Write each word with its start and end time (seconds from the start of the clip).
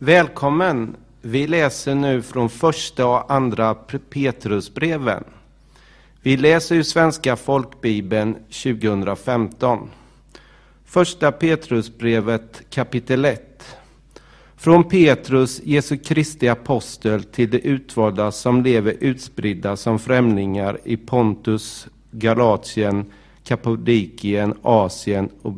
Välkommen! 0.00 0.96
Vi 1.22 1.46
läser 1.46 1.94
nu 1.94 2.22
från 2.22 2.50
första 2.50 3.06
och 3.06 3.32
andra 3.32 3.74
Petrusbreven. 4.10 5.24
Vi 6.22 6.36
läser 6.36 6.76
ur 6.76 6.82
Svenska 6.82 7.36
folkbibeln 7.36 8.34
2015. 8.34 9.90
Första 10.84 11.32
Petrusbrevet 11.32 12.62
kapitel 12.70 13.24
1. 13.24 13.76
Från 14.56 14.88
Petrus, 14.88 15.60
Jesu 15.64 15.96
Kristi 15.96 16.48
apostel, 16.48 17.24
till 17.24 17.50
de 17.50 17.58
utvalda 17.58 18.32
som 18.32 18.62
lever 18.62 18.96
utspridda 19.00 19.76
som 19.76 19.98
främlingar 19.98 20.80
i 20.84 20.96
Pontus, 20.96 21.88
Galatien, 22.10 23.12
Kapodikien, 23.44 24.54
Asien 24.62 25.28
och 25.42 25.52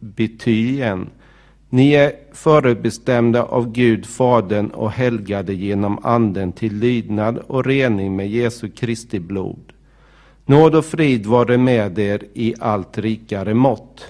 Bithyien 0.00 1.10
ni 1.74 1.92
är 1.92 2.12
förutbestämda 2.32 3.42
av 3.42 3.72
Gud 3.72 4.06
Fadern 4.06 4.70
och 4.70 4.90
helgade 4.90 5.54
genom 5.54 5.98
Anden 6.02 6.52
till 6.52 6.76
lydnad 6.76 7.38
och 7.38 7.66
rening 7.66 8.16
med 8.16 8.30
Jesu 8.30 8.70
Kristi 8.70 9.20
blod. 9.20 9.72
Nåd 10.46 10.74
och 10.74 10.84
frid 10.84 11.26
vare 11.26 11.58
med 11.58 11.98
er 11.98 12.22
i 12.34 12.54
allt 12.60 12.98
rikare 12.98 13.54
mått. 13.54 14.06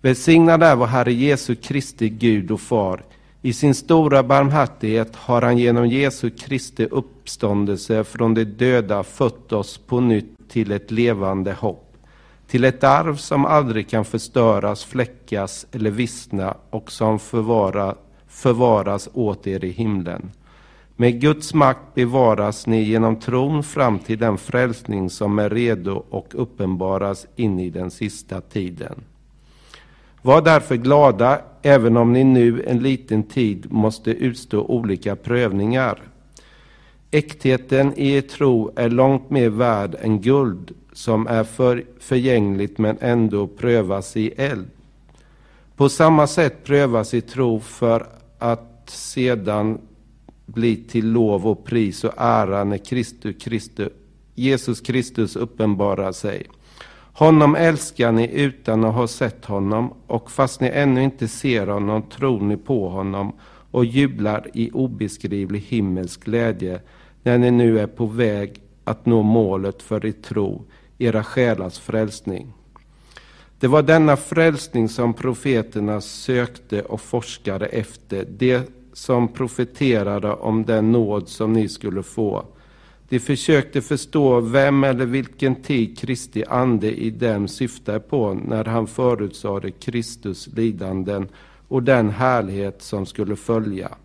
Välsignad 0.00 0.62
är 0.62 0.76
vår 0.76 0.86
Herre 0.86 1.12
Jesu 1.12 1.54
Kristi 1.54 2.08
Gud 2.08 2.50
och 2.50 2.60
Far. 2.60 3.04
I 3.42 3.52
sin 3.52 3.74
stora 3.74 4.22
barmhärtighet 4.22 5.16
har 5.16 5.42
han 5.42 5.58
genom 5.58 5.88
Jesu 5.88 6.30
Kristi 6.30 6.84
uppståndelse 6.90 8.04
från 8.04 8.34
de 8.34 8.44
döda 8.44 9.02
fött 9.02 9.52
oss 9.52 9.78
på 9.78 10.00
nytt 10.00 10.48
till 10.48 10.72
ett 10.72 10.90
levande 10.90 11.52
hopp 11.52 11.91
till 12.52 12.64
ett 12.64 12.84
arv 12.84 13.16
som 13.16 13.46
aldrig 13.46 13.88
kan 13.88 14.04
förstöras, 14.04 14.84
fläckas 14.84 15.66
eller 15.72 15.90
vissna 15.90 16.56
och 16.70 16.92
som 16.92 17.18
förvara, 17.18 17.94
förvaras 18.28 19.08
åt 19.12 19.46
er 19.46 19.64
i 19.64 19.70
himlen. 19.70 20.30
Med 20.96 21.20
Guds 21.20 21.54
makt 21.54 21.94
bevaras 21.94 22.66
ni 22.66 22.82
genom 22.82 23.16
tron 23.16 23.62
fram 23.62 23.98
till 23.98 24.18
den 24.18 24.38
frälsning 24.38 25.10
som 25.10 25.38
är 25.38 25.50
redo 25.50 26.04
och 26.10 26.28
uppenbaras 26.32 27.26
in 27.36 27.60
i 27.60 27.70
den 27.70 27.90
sista 27.90 28.40
tiden. 28.40 28.94
Var 30.22 30.42
därför 30.42 30.76
glada, 30.76 31.40
även 31.62 31.96
om 31.96 32.12
ni 32.12 32.24
nu 32.24 32.64
en 32.66 32.78
liten 32.78 33.22
tid 33.22 33.72
måste 33.72 34.10
utstå 34.10 34.64
olika 34.64 35.16
prövningar. 35.16 36.02
Äktheten 37.10 37.94
i 37.96 38.12
er 38.12 38.20
tro 38.20 38.72
är 38.76 38.90
långt 38.90 39.30
mer 39.30 39.48
värd 39.48 39.96
än 40.00 40.20
guld 40.20 40.74
som 40.92 41.26
är 41.26 41.44
för, 41.44 41.84
förgängligt 42.00 42.78
men 42.78 42.98
ändå 43.00 43.46
prövas 43.46 44.16
i 44.16 44.28
eld. 44.36 44.66
På 45.76 45.88
samma 45.88 46.26
sätt 46.26 46.64
prövas 46.64 47.14
i 47.14 47.20
tro 47.20 47.60
för 47.60 48.06
att 48.38 48.90
sedan 48.90 49.78
bli 50.46 50.76
till 50.76 51.12
lov 51.12 51.46
och 51.46 51.64
pris 51.64 52.04
och 52.04 52.14
ära 52.16 52.64
när 52.64 52.78
Kristus, 52.78 53.36
Kristus, 53.42 53.88
Jesus 54.34 54.80
Kristus 54.80 55.36
uppenbarar 55.36 56.12
sig. 56.12 56.46
Honom 57.12 57.54
älskar 57.54 58.12
ni 58.12 58.30
utan 58.32 58.84
att 58.84 58.94
ha 58.94 59.08
sett 59.08 59.44
honom 59.44 59.92
och 60.06 60.30
fast 60.30 60.60
ni 60.60 60.68
ännu 60.68 61.02
inte 61.02 61.28
ser 61.28 61.66
honom 61.66 62.02
tror 62.02 62.40
ni 62.40 62.56
på 62.56 62.88
honom 62.88 63.32
och 63.70 63.84
jublar 63.84 64.46
i 64.54 64.70
obeskrivlig 64.70 65.60
himmelsk 65.60 66.24
glädje 66.24 66.80
när 67.22 67.38
ni 67.38 67.50
nu 67.50 67.78
är 67.78 67.86
på 67.86 68.06
väg 68.06 68.60
att 68.84 69.06
nå 69.06 69.22
målet 69.22 69.82
för 69.82 70.06
er 70.06 70.12
tro, 70.12 70.64
era 71.04 71.24
själars 71.24 71.78
frälsning. 71.78 72.52
Det 73.58 73.68
var 73.68 73.82
denna 73.82 74.16
frälsning 74.16 74.88
som 74.88 75.14
profeterna 75.14 76.00
sökte 76.00 76.82
och 76.82 77.00
forskade 77.00 77.66
efter, 77.66 78.26
det 78.38 78.70
som 78.92 79.28
profeterade 79.28 80.32
om 80.32 80.64
den 80.64 80.92
nåd 80.92 81.28
som 81.28 81.52
ni 81.52 81.68
skulle 81.68 82.02
få. 82.02 82.44
De 83.08 83.18
försökte 83.18 83.82
förstå 83.82 84.40
vem 84.40 84.84
eller 84.84 85.06
vilken 85.06 85.54
tid 85.54 85.98
Kristi 85.98 86.44
ande 86.44 86.92
i 86.92 87.10
dem 87.10 87.48
syftade 87.48 88.00
på 88.00 88.34
när 88.34 88.64
han 88.64 88.86
förutsade 88.86 89.70
Kristus 89.70 90.46
lidanden 90.46 91.28
och 91.68 91.82
den 91.82 92.10
härlighet 92.10 92.82
som 92.82 93.06
skulle 93.06 93.36
följa. 93.36 93.96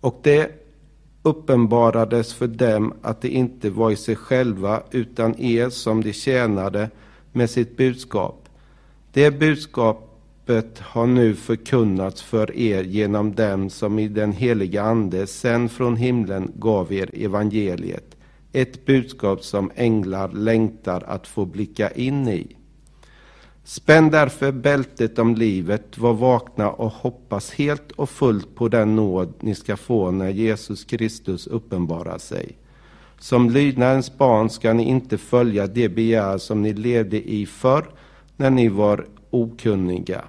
Och 0.00 0.20
det 0.22 0.57
uppenbarades 1.28 2.34
för 2.34 2.46
dem 2.46 2.94
att 3.02 3.20
det 3.20 3.28
inte 3.28 3.70
var 3.70 3.90
i 3.90 3.96
sig 3.96 4.16
själva 4.16 4.82
utan 4.90 5.40
er 5.40 5.68
som 5.68 6.04
de 6.04 6.12
tjänade 6.12 6.90
med 7.32 7.50
sitt 7.50 7.76
budskap. 7.76 8.48
Det 9.12 9.30
budskapet 9.30 10.78
har 10.78 11.06
nu 11.06 11.34
förkunnats 11.34 12.22
för 12.22 12.56
er 12.56 12.84
genom 12.84 13.34
dem 13.34 13.70
som 13.70 13.98
i 13.98 14.08
den 14.08 14.32
heliga 14.32 14.82
Ande 14.82 15.26
sen 15.26 15.68
från 15.68 15.96
himlen 15.96 16.52
gav 16.56 16.92
er 16.92 17.10
evangeliet. 17.12 18.16
Ett 18.52 18.86
budskap 18.86 19.44
som 19.44 19.70
änglar 19.74 20.28
längtar 20.28 21.04
att 21.06 21.26
få 21.26 21.44
blicka 21.44 21.90
in 21.90 22.28
i. 22.28 22.57
Spänn 23.68 24.10
därför 24.10 24.52
bältet 24.52 25.18
om 25.18 25.34
livet, 25.34 25.98
var 25.98 26.12
vakna 26.12 26.70
och 26.70 26.92
hoppas 26.92 27.50
helt 27.50 27.92
och 27.92 28.10
fullt 28.10 28.54
på 28.54 28.68
den 28.68 28.96
nåd 28.96 29.32
ni 29.40 29.54
ska 29.54 29.76
få 29.76 30.10
när 30.10 30.28
Jesus 30.28 30.84
Kristus 30.84 31.46
uppenbarar 31.46 32.18
sig. 32.18 32.56
Som 33.18 33.50
lydnadens 33.50 34.18
barn 34.18 34.50
ska 34.50 34.72
ni 34.72 34.84
inte 34.84 35.18
följa 35.18 35.66
det 35.66 35.88
begär 35.88 36.38
som 36.38 36.62
ni 36.62 36.72
levde 36.72 37.30
i 37.30 37.46
förr 37.46 37.90
när 38.36 38.50
ni 38.50 38.68
var 38.68 39.06
okunniga. 39.30 40.22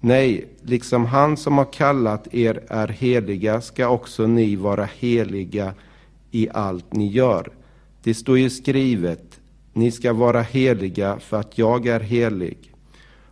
Nej, 0.00 0.48
liksom 0.62 1.04
han 1.04 1.36
som 1.36 1.58
har 1.58 1.72
kallat 1.72 2.34
er 2.34 2.62
är 2.68 2.88
heliga 2.88 3.60
ska 3.60 3.88
också 3.88 4.26
ni 4.26 4.56
vara 4.56 4.88
heliga 4.98 5.74
i 6.30 6.48
allt 6.50 6.92
ni 6.92 7.06
gör. 7.06 7.52
Det 8.02 8.14
står 8.14 8.38
ju 8.38 8.50
skrivet, 8.50 9.29
ni 9.72 9.90
ska 9.90 10.12
vara 10.12 10.42
heliga 10.42 11.18
för 11.18 11.40
att 11.40 11.58
jag 11.58 11.86
är 11.86 12.00
helig. 12.00 12.74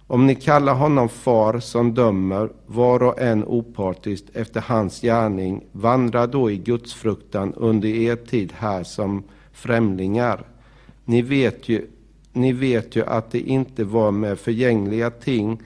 Om 0.07 0.27
ni 0.27 0.35
kallar 0.35 0.75
honom 0.75 1.09
far 1.09 1.61
som 1.61 1.95
dömer 1.95 2.51
var 2.67 3.03
och 3.03 3.21
en 3.21 3.45
opartiskt 3.45 4.37
efter 4.37 4.61
hans 4.61 5.01
gärning, 5.01 5.65
vandra 5.73 6.27
då 6.27 6.51
i 6.51 6.57
Guds 6.57 6.95
fruktan 6.95 7.55
under 7.55 7.89
er 7.89 8.17
tid 8.17 8.53
här 8.57 8.85
som 8.85 9.23
främlingar. 9.53 10.45
Ni 11.05 11.23
vet 11.23 11.69
ju, 11.69 11.87
ni 12.33 12.53
vet 12.53 12.97
ju 12.97 13.05
att 13.05 13.31
det 13.31 13.41
inte 13.41 13.85
var 13.85 14.11
med 14.11 14.39
förgängliga 14.39 15.11
ting 15.11 15.63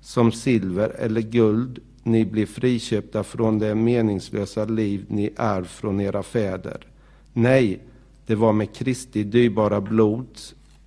som 0.00 0.32
silver 0.32 0.88
eller 0.98 1.20
guld 1.20 1.78
ni 2.02 2.24
blir 2.24 2.46
friköpta 2.46 3.22
från 3.24 3.58
det 3.58 3.74
meningslösa 3.74 4.64
liv 4.64 5.04
ni 5.08 5.30
ärvt 5.36 5.70
från 5.70 6.00
era 6.00 6.22
fäder. 6.22 6.86
Nej, 7.32 7.80
det 8.26 8.34
var 8.34 8.52
med 8.52 8.74
Kristi 8.74 9.24
dyrbara 9.24 9.80
blod 9.80 10.38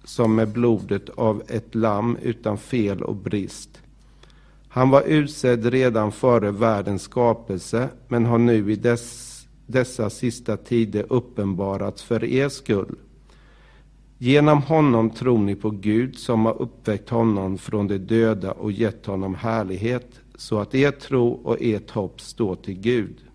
som 0.03 0.35
med 0.35 0.49
blodet 0.49 1.09
av 1.09 1.43
ett 1.47 1.75
lamm 1.75 2.17
utan 2.21 2.57
fel 2.57 3.03
och 3.03 3.15
brist. 3.15 3.81
Han 4.67 4.89
var 4.89 5.01
utsedd 5.01 5.65
redan 5.65 6.11
före 6.11 6.51
världens 6.51 7.01
skapelse, 7.01 7.89
men 8.07 8.25
har 8.25 8.37
nu 8.37 8.71
i 8.71 8.75
dess, 8.75 9.47
dessa 9.65 10.09
sista 10.09 10.57
tider 10.57 11.05
uppenbarats 11.09 12.03
för 12.03 12.23
er 12.23 12.49
skull. 12.49 12.95
Genom 14.17 14.61
honom 14.61 15.09
tror 15.09 15.37
ni 15.37 15.55
på 15.55 15.69
Gud 15.69 16.17
som 16.17 16.45
har 16.45 16.61
uppväckt 16.61 17.09
honom 17.09 17.57
från 17.57 17.87
de 17.87 17.97
döda 17.97 18.51
och 18.51 18.71
gett 18.71 19.05
honom 19.05 19.35
härlighet, 19.35 20.19
så 20.35 20.59
att 20.59 20.75
er 20.75 20.91
tro 20.91 21.27
och 21.27 21.57
ert 21.61 21.91
hopp 21.91 22.21
står 22.21 22.55
till 22.55 22.79
Gud. 22.79 23.26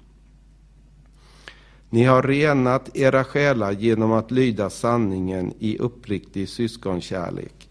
Ni 1.93 2.05
har 2.05 2.23
renat 2.23 2.97
era 2.97 3.25
själar 3.25 3.73
genom 3.73 4.13
att 4.13 4.31
lyda 4.31 4.71
sanningen 4.71 5.53
i 5.59 5.79
uppriktig 5.79 6.49
syskonkärlek. 6.49 7.69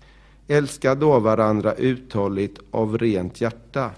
Älska 0.47 0.95
då 0.95 1.19
varandra 1.19 1.73
uthålligt 1.73 2.59
av 2.71 2.97
rent 2.97 3.41
hjärta. 3.41 3.91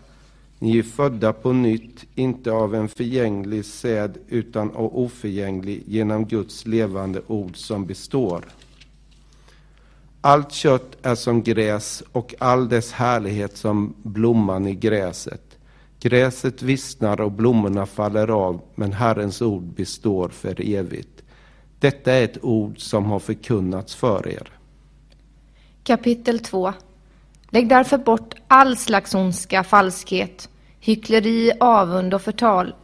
Ni 0.60 0.78
är 0.78 0.84
födda 0.84 1.34
på 1.34 1.54
nytt, 1.54 2.06
inte 2.16 2.52
av 2.52 2.76
en 2.76 2.90
förgänglig 2.90 3.66
säd 3.66 4.18
utan 4.28 4.72
av 4.72 4.98
oförgänglig 4.98 5.84
genom 5.88 6.26
Guds 6.26 6.66
levande 6.66 7.22
ord 7.28 7.58
som 7.58 7.86
består. 7.86 8.46
Allt 10.22 10.52
kött 10.52 10.98
är 11.02 11.16
som 11.16 11.44
gräs 11.44 12.04
och 12.12 12.36
all 12.40 12.70
dess 12.70 12.92
härlighet 12.92 13.58
som 13.58 13.94
blomman 14.04 14.68
i 14.68 14.76
gräset. 14.76 15.53
Gräset 16.04 16.62
vissnar 16.62 17.22
och 17.22 17.32
blommorna 17.32 17.86
faller 17.86 18.28
av, 18.28 18.62
men 18.76 18.94
Herrens 18.94 19.42
ord 19.42 19.64
består 19.64 20.30
för 20.30 20.76
evigt. 20.76 21.24
Detta 21.80 22.12
är 22.14 22.24
ett 22.24 22.44
ord 22.44 22.80
som 22.80 23.06
har 23.06 23.20
förkunnats 23.20 23.96
för 23.96 24.28
er. 24.28 24.52
Kapitel 25.84 26.40
2 26.40 26.74
Lägg 27.50 27.70
därför 27.70 27.98
bort 27.98 28.36
all 28.48 28.78
slags 28.78 29.16
ondska, 29.16 29.64
falskhet, 29.64 30.50
hyckleri, 30.80 31.52
avund 31.60 32.14
och 32.14 32.22
förtal. 32.22 32.76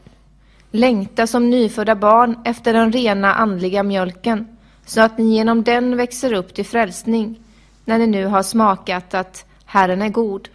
Längta 0.72 1.28
som 1.28 1.50
nyfödda 1.50 1.96
barn 1.96 2.40
efter 2.46 2.74
den 2.74 2.92
rena 2.92 3.34
andliga 3.34 3.84
mjölken, 3.84 4.58
så 4.86 5.02
att 5.02 5.18
ni 5.18 5.36
genom 5.36 5.64
den 5.64 5.98
växer 5.98 6.34
upp 6.34 6.54
till 6.54 6.66
frälsning, 6.66 7.40
när 7.86 7.98
ni 7.98 8.08
nu 8.08 8.26
har 8.26 8.44
smakat 8.44 9.14
att 9.14 9.46
Herren 9.66 10.02
är 10.02 10.10
god. 10.10 10.50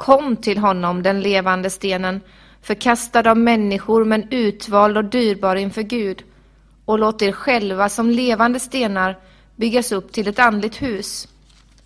Kom 0.00 0.36
till 0.36 0.58
honom, 0.58 1.02
den 1.02 1.20
levande 1.20 1.70
stenen, 1.70 2.20
förkastad 2.62 3.30
av 3.30 3.36
människor 3.36 4.04
men 4.04 4.28
utvald 4.30 4.96
och 4.96 5.04
dyrbar 5.04 5.56
inför 5.56 5.82
Gud, 5.82 6.22
och 6.84 6.98
låt 6.98 7.22
er 7.22 7.32
själva 7.32 7.88
som 7.88 8.10
levande 8.10 8.60
stenar 8.60 9.18
byggas 9.56 9.92
upp 9.92 10.12
till 10.12 10.28
ett 10.28 10.38
andligt 10.38 10.82
hus, 10.82 11.28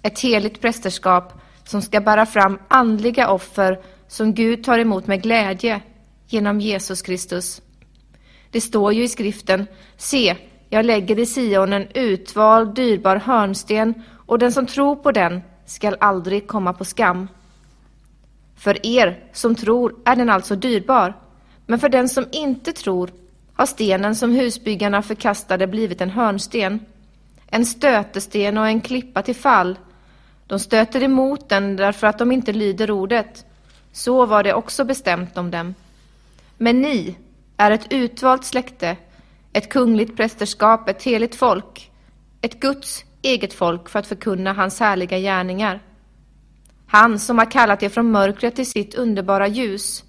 ett 0.02 0.20
heligt 0.20 0.61
prästerskap 0.61 1.32
som 1.64 1.82
ska 1.82 2.00
bära 2.00 2.26
fram 2.26 2.58
andliga 2.69 3.31
offer 3.31 3.81
som 4.08 4.34
Gud 4.34 4.64
tar 4.64 4.78
emot 4.78 5.06
med 5.06 5.22
glädje 5.22 5.81
genom 6.26 6.61
Jesus 6.61 7.02
Kristus. 7.02 7.62
Det 8.50 8.61
står 8.61 8.93
ju 8.93 9.02
i 9.02 9.08
skriften, 9.08 9.66
se, 9.96 10.37
jag 10.69 10.84
lägger 10.84 11.19
i 11.19 11.26
Sion 11.26 11.72
en 11.72 11.88
utvald, 11.94 12.75
dyrbar 12.75 13.16
hörnsten 13.16 14.02
och 14.26 14.38
den 14.38 14.52
som 14.52 14.66
tror 14.66 14.96
på 14.96 15.12
den 15.12 15.40
skall 15.66 15.96
aldrig 16.00 16.46
komma 16.46 16.72
på 16.72 16.84
skam. 16.84 17.28
För 18.56 18.86
er 18.86 19.24
som 19.32 19.54
tror 19.54 19.94
är 20.04 20.16
den 20.16 20.30
alltså 20.30 20.56
dyrbar, 20.56 21.14
men 21.66 21.78
för 21.78 21.88
den 21.88 22.08
som 22.08 22.26
inte 22.32 22.72
tror 22.72 23.10
har 23.54 23.66
stenen 23.66 24.16
som 24.16 24.30
husbyggarna 24.30 25.02
förkastade 25.02 25.66
blivit 25.66 26.00
en 26.00 26.10
hörnsten, 26.10 26.80
en 27.46 27.66
stötesten 27.66 28.58
och 28.58 28.66
en 28.66 28.80
klippa 28.80 29.22
till 29.22 29.34
fall. 29.34 29.78
De 30.46 30.58
stöter 30.58 31.02
emot 31.02 31.48
den 31.48 31.76
därför 31.76 32.06
att 32.06 32.18
de 32.18 32.32
inte 32.32 32.52
lyder 32.52 32.90
ordet. 32.90 33.46
Så 33.92 34.26
var 34.26 34.42
det 34.42 34.54
också 34.54 34.84
bestämt 34.84 35.38
om 35.38 35.50
dem. 35.50 35.74
Men 36.58 36.80
ni 36.80 37.16
är 37.56 37.70
ett 37.70 37.92
utvalt 37.92 38.44
släkte, 38.44 38.96
ett 39.52 39.68
kungligt 39.68 40.16
prästerskap, 40.16 40.88
ett 40.88 41.02
heligt 41.02 41.34
folk, 41.34 41.90
ett 42.40 42.60
Guds 42.60 43.04
eget 43.22 43.52
folk 43.52 43.88
för 43.88 43.98
att 43.98 44.06
förkunna 44.06 44.52
hans 44.52 44.80
härliga 44.80 45.18
gärningar. 45.18 45.80
Han 46.86 47.19
som 47.19 47.38
har 47.38 47.50
kallat 47.50 47.82
er 47.82 47.88
från 47.88 48.10
mörkret 48.10 48.56
till 48.56 48.70
sitt 48.70 48.94
underbara 48.94 49.48
ljus. 49.48 50.04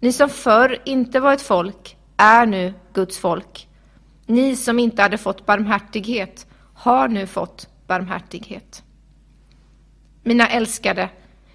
Ni 0.00 0.12
som 0.12 0.28
förr 0.28 0.78
inte 0.84 1.20
var 1.20 1.32
ett 1.32 1.42
folk 1.42 1.96
är 2.16 2.46
nu 2.46 2.74
Guds 2.92 3.18
folk. 3.18 3.68
Ni 4.26 4.56
som 4.56 4.78
inte 4.78 5.02
hade 5.02 5.18
fått 5.18 5.46
barmhärtighet 5.46 6.46
har 6.74 7.08
nu 7.08 7.26
fått 7.26 7.68
barmhärtighet. 7.86 8.82
Mina 10.22 10.48
älskade, 10.48 11.08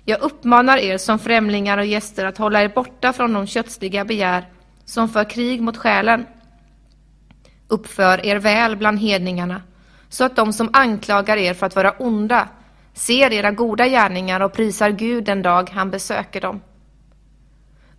jag 0.06 0.22
uppmanar 0.22 0.78
er 0.78 0.98
som 0.98 1.20
främlingar 1.20 1.78
och 1.78 1.86
gäster 1.86 2.26
att 2.26 2.38
hålla 2.38 2.64
er 2.64 2.70
borta 2.70 3.14
från 3.14 3.34
de 3.34 3.48
kötsliga 3.48 4.06
begär 4.06 4.48
som 4.86 5.10
för 5.10 5.30
krig 5.30 5.62
mot 5.62 5.78
själen. 5.78 6.26
Uppför 7.68 8.26
er 8.26 8.36
väl 8.36 8.76
bland 8.76 9.00
hedningarna, 9.00 9.62
så 10.10 10.24
att 10.24 10.36
de 10.36 10.54
som 10.54 10.70
anklagar 10.74 11.38
er 11.38 11.54
för 11.54 11.66
att 11.66 11.76
vara 11.76 11.92
onda 11.92 12.48
ser 12.98 13.34
era 13.34 13.52
goda 13.52 13.88
gärningar 13.88 14.40
och 14.40 14.54
prisar 14.54 14.90
Gud 14.90 15.24
den 15.24 15.42
dag 15.42 15.70
han 15.70 15.92
besöker 15.92 16.42
dem. 16.42 16.62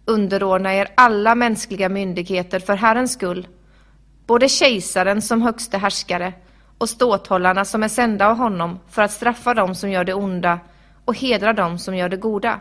Underordna 0.04 0.74
er 0.74 0.88
alla 0.94 1.34
mänskliga 1.34 1.88
myndigheter 1.88 2.60
för 2.60 2.76
Herrens 2.76 3.12
skull, 3.12 3.48
både 4.26 4.48
kejsaren 4.48 5.22
som 5.22 5.42
högste 5.42 5.78
härskare 5.78 6.32
och 6.78 6.88
ståthållarna 6.88 7.64
som 7.64 7.82
är 7.82 7.88
sända 7.88 8.28
av 8.28 8.36
honom 8.36 8.78
för 8.88 9.02
att 9.02 9.12
straffa 9.12 9.54
dem 9.54 9.74
som 9.74 9.90
gör 9.90 10.04
det 10.04 10.14
onda 10.14 10.60
och 11.04 11.16
hedra 11.16 11.52
dem 11.52 11.78
som 11.78 11.96
gör 11.96 12.08
det 12.08 12.16
goda. 12.16 12.60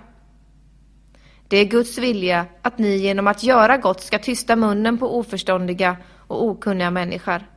Det 1.48 1.58
är 1.58 1.66
Guds 1.66 1.98
vilja 1.98 2.46
att 2.62 2.78
ni 2.78 2.98
genom 2.98 3.28
att 3.28 3.44
göra 3.44 3.78
gott 3.78 4.02
ska 4.02 4.20
tysta 4.20 4.56
munnen 4.56 4.98
på 4.98 5.20
oförståndiga 5.20 5.98
och 6.28 6.46
okunniga 6.46 6.92
människor. 6.92 7.48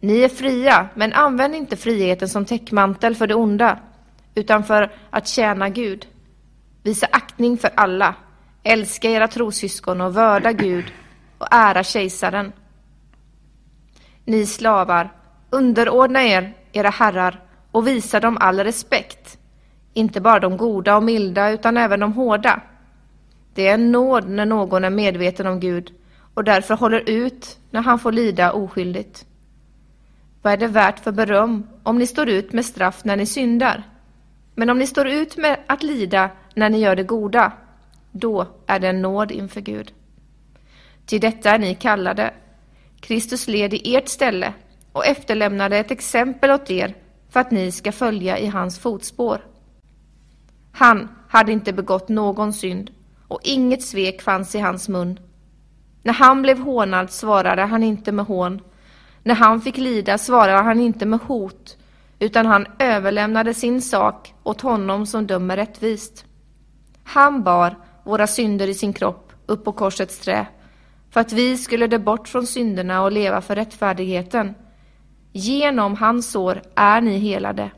Ni 0.00 0.20
är 0.20 0.28
fria, 0.28 0.88
men 0.94 1.12
använd 1.12 1.54
inte 1.54 1.76
friheten 1.76 2.28
som 2.28 2.44
täckmantel 2.44 3.14
för 3.14 3.26
det 3.26 3.34
onda, 3.34 3.78
utan 4.34 4.64
för 4.64 4.92
att 5.10 5.28
tjäna 5.28 5.68
Gud. 5.68 6.06
Visa 6.82 7.06
aktning 7.12 7.58
för 7.58 7.70
alla, 7.74 8.14
älska 8.62 9.10
era 9.10 9.28
trossyskon 9.28 10.00
och 10.00 10.14
vörda 10.14 10.52
Gud 10.52 10.84
och 11.38 11.48
ära 11.50 11.84
kejsaren. 11.84 12.52
Ni 14.24 14.46
slavar, 14.46 15.12
underordna 15.50 16.24
er 16.24 16.52
era 16.72 16.90
herrar 16.90 17.40
och 17.70 17.86
visa 17.86 18.20
dem 18.20 18.36
all 18.40 18.60
respekt, 18.60 19.38
inte 19.92 20.20
bara 20.20 20.40
de 20.40 20.56
goda 20.56 20.96
och 20.96 21.02
milda 21.02 21.50
utan 21.50 21.76
även 21.76 22.00
de 22.00 22.12
hårda. 22.12 22.60
Det 23.54 23.68
är 23.68 23.74
en 23.74 23.92
nåd 23.92 24.28
när 24.28 24.46
någon 24.46 24.84
är 24.84 24.90
medveten 24.90 25.46
om 25.46 25.60
Gud 25.60 25.92
och 26.34 26.44
därför 26.44 26.74
håller 26.74 27.10
ut 27.10 27.58
när 27.70 27.82
han 27.82 27.98
får 27.98 28.12
lida 28.12 28.52
oskyldigt. 28.52 29.26
Vad 30.42 30.52
är 30.52 30.56
det 30.56 30.66
värt 30.66 30.98
för 30.98 31.12
beröm 31.12 31.66
om 31.82 31.98
ni 31.98 32.06
står 32.06 32.28
ut 32.28 32.52
med 32.52 32.64
straff 32.64 33.04
när 33.04 33.16
ni 33.16 33.26
syndar? 33.26 33.82
Men 34.54 34.70
om 34.70 34.78
ni 34.78 34.86
står 34.86 35.08
ut 35.08 35.36
med 35.36 35.60
att 35.66 35.82
lida 35.82 36.30
när 36.54 36.70
ni 36.70 36.78
gör 36.78 36.96
det 36.96 37.02
goda, 37.02 37.52
då 38.12 38.46
är 38.66 38.78
det 38.78 38.88
en 38.88 39.02
nåd 39.02 39.30
inför 39.30 39.60
Gud. 39.60 39.92
Till 41.06 41.20
detta 41.20 41.50
är 41.50 41.58
ni 41.58 41.74
kallade. 41.74 42.34
Kristus 43.00 43.48
led 43.48 43.74
i 43.74 43.96
ert 43.96 44.08
ställe 44.08 44.52
och 44.92 45.06
efterlämnade 45.06 45.78
ett 45.78 45.90
exempel 45.90 46.50
åt 46.50 46.70
er 46.70 46.94
för 47.30 47.40
att 47.40 47.50
ni 47.50 47.72
ska 47.72 47.92
följa 47.92 48.38
i 48.38 48.46
hans 48.46 48.78
fotspår. 48.78 49.40
Han 50.72 51.08
hade 51.28 51.52
inte 51.52 51.72
begått 51.72 52.08
någon 52.08 52.52
synd 52.52 52.90
och 53.28 53.40
inget 53.42 53.82
svek 53.82 54.22
fanns 54.22 54.54
i 54.54 54.58
hans 54.58 54.88
mun. 54.88 55.20
När 56.02 56.12
han 56.12 56.42
blev 56.42 56.58
hånad 56.58 57.10
svarade 57.10 57.62
han 57.62 57.82
inte 57.82 58.12
med 58.12 58.24
hån. 58.24 58.60
När 59.22 59.34
han 59.34 59.60
fick 59.60 59.76
lida 59.76 60.18
svarade 60.18 60.62
han 60.62 60.80
inte 60.80 61.06
med 61.06 61.20
hot, 61.20 61.76
utan 62.24 62.46
han 62.46 62.66
överlämnade 62.78 63.54
sin 63.54 63.82
sak 63.82 64.34
åt 64.42 64.60
honom 64.60 65.06
som 65.06 65.26
dömer 65.26 65.56
rättvist. 65.56 66.24
Han 67.04 67.42
bar 67.42 67.76
våra 68.04 68.26
synder 68.26 68.68
i 68.68 68.74
sin 68.74 68.92
kropp 68.92 69.32
upp 69.46 69.64
på 69.64 69.72
korsets 69.72 70.18
trä, 70.18 70.46
för 71.10 71.20
att 71.20 71.32
vi 71.32 71.56
skulle 71.58 71.86
dö 71.86 71.98
bort 71.98 72.28
från 72.28 72.46
synderna 72.46 73.02
och 73.02 73.12
leva 73.12 73.40
för 73.40 73.54
rättfärdigheten. 73.56 74.54
Genom 75.32 75.96
hans 75.96 76.30
sår 76.30 76.62
är 76.74 77.00
ni 77.00 77.18
helade. 77.18 77.70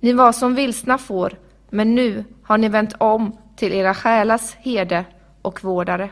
Ni 0.00 0.12
var 0.12 0.32
som 0.32 0.54
vilsna 0.54 0.98
får, 0.98 1.38
men 1.70 1.94
nu 1.94 2.24
har 2.42 2.58
ni 2.58 2.68
vänt 2.68 2.94
om 2.98 3.36
till 3.56 3.72
era 3.72 3.94
själars 3.94 4.54
herde 4.54 5.04
och 5.42 5.64
vårdare. 5.64 6.10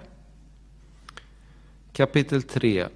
Kapitel 1.93 2.43
3 2.43 2.87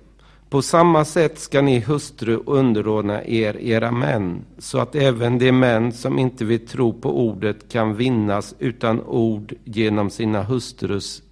på 0.50 0.62
samma 0.62 1.04
sätt 1.04 1.38
ska 1.38 1.62
ni 1.62 1.80
hustru 1.80 2.42
underordna 2.46 3.24
er 3.24 3.56
era 3.56 3.90
män, 3.90 4.44
så 4.58 4.78
att 4.78 4.94
även 4.94 5.38
de 5.38 5.52
män 5.52 5.92
som 5.92 6.18
inte 6.18 6.44
vill 6.44 6.66
tro 6.66 6.92
på 6.92 7.26
ordet 7.26 7.72
kan 7.72 7.96
vinnas 7.96 8.54
utan 8.58 9.00
ord 9.00 9.54
genom 9.64 10.10
sina 10.10 10.42
hustrus 10.42 11.22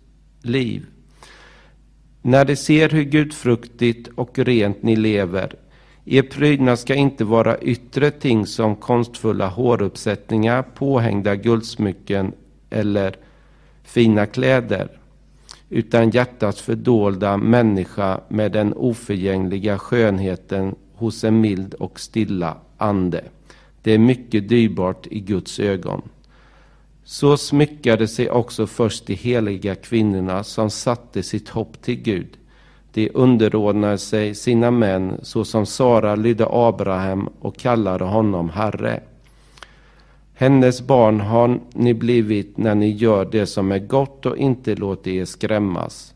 liv. 0.42 0.86
När 2.22 2.44
de 2.44 2.56
ser 2.56 2.88
hur 2.88 3.02
gudfruktigt 3.02 4.08
och 4.14 4.38
rent 4.38 4.82
ni 4.82 4.96
lever, 4.96 5.54
er 6.04 6.22
prydnad 6.22 6.78
ska 6.78 6.94
inte 6.94 7.24
vara 7.24 7.58
yttre 7.58 8.10
ting 8.10 8.46
som 8.46 8.76
konstfulla 8.76 9.48
håruppsättningar, 9.48 10.62
påhängda 10.62 11.36
guldsmycken 11.36 12.32
eller 12.70 13.16
fina 13.82 14.26
kläder, 14.26 14.97
utan 15.70 16.10
hjärtats 16.10 16.62
fördolda 16.62 17.36
människa 17.36 18.20
med 18.28 18.52
den 18.52 18.72
oförgängliga 18.72 19.78
skönheten 19.78 20.74
hos 20.94 21.24
en 21.24 21.40
mild 21.40 21.74
och 21.74 22.00
stilla 22.00 22.56
ande. 22.76 23.24
Det 23.82 23.92
är 23.92 23.98
mycket 23.98 24.48
dyrbart 24.48 25.06
i 25.10 25.20
Guds 25.20 25.60
ögon. 25.60 26.02
Så 27.04 27.36
smyckade 27.36 28.08
sig 28.08 28.30
också 28.30 28.66
först 28.66 29.06
de 29.06 29.14
heliga 29.14 29.74
kvinnorna 29.74 30.44
som 30.44 30.70
satte 30.70 31.22
sitt 31.22 31.48
hopp 31.48 31.82
till 31.82 32.02
Gud. 32.02 32.28
De 32.92 33.10
underordnade 33.14 33.98
sig 33.98 34.34
sina 34.34 34.70
män 34.70 35.20
så 35.22 35.44
som 35.44 35.66
Sara 35.66 36.16
lydde 36.16 36.46
Abraham 36.50 37.28
och 37.40 37.56
kallade 37.56 38.04
honom 38.04 38.50
Herre. 38.50 39.00
Hennes 40.40 40.82
barn 40.82 41.20
har 41.20 41.60
ni 41.74 41.94
blivit 41.94 42.58
när 42.58 42.74
ni 42.74 42.90
gör 42.90 43.24
det 43.24 43.46
som 43.46 43.72
är 43.72 43.78
gott 43.78 44.26
och 44.26 44.36
inte 44.36 44.74
låter 44.74 45.10
er 45.10 45.24
skrämmas. 45.24 46.14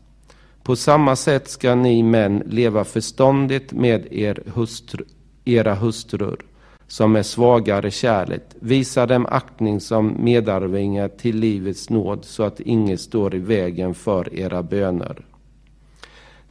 På 0.63 0.75
samma 0.75 1.15
sätt 1.15 1.49
ska 1.49 1.75
ni 1.75 2.03
män 2.03 2.43
leva 2.45 2.83
förståndigt 2.83 3.73
med 3.73 4.13
er 4.13 4.43
hustru, 4.53 5.05
era 5.45 5.75
hustrur 5.75 6.45
som 6.87 7.15
är 7.15 7.23
svagare 7.23 7.91
kärlet. 7.91 8.55
Visa 8.59 9.05
dem 9.05 9.25
aktning 9.25 9.79
som 9.79 10.15
medarvingar 10.19 11.07
till 11.07 11.37
livets 11.39 11.89
nåd 11.89 12.25
så 12.25 12.43
att 12.43 12.59
inget 12.59 13.01
står 13.01 13.35
i 13.35 13.39
vägen 13.39 13.93
för 13.93 14.35
era 14.35 14.63
böner. 14.63 15.25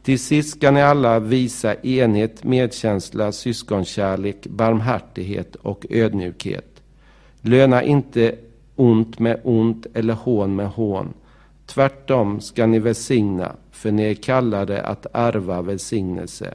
Till 0.02 0.18
sist 0.18 0.56
ska 0.56 0.70
ni 0.70 0.82
alla 0.82 1.18
visa 1.18 1.74
enhet, 1.74 2.44
medkänsla, 2.44 3.32
syskonkärlek, 3.32 4.46
barmhärtighet 4.46 5.56
och 5.56 5.86
ödmjukhet. 5.90 6.71
Löna 7.42 7.82
inte 7.82 8.34
ont 8.76 9.18
med 9.18 9.40
ont 9.44 9.86
eller 9.94 10.14
hån 10.14 10.56
med 10.56 10.68
hån. 10.68 11.14
Tvärtom 11.66 12.40
ska 12.40 12.66
ni 12.66 12.78
välsigna, 12.78 13.56
för 13.70 13.92
ni 13.92 14.02
är 14.02 14.14
kallade 14.14 14.82
att 14.82 15.06
ärva 15.12 15.62
välsignelse. 15.62 16.54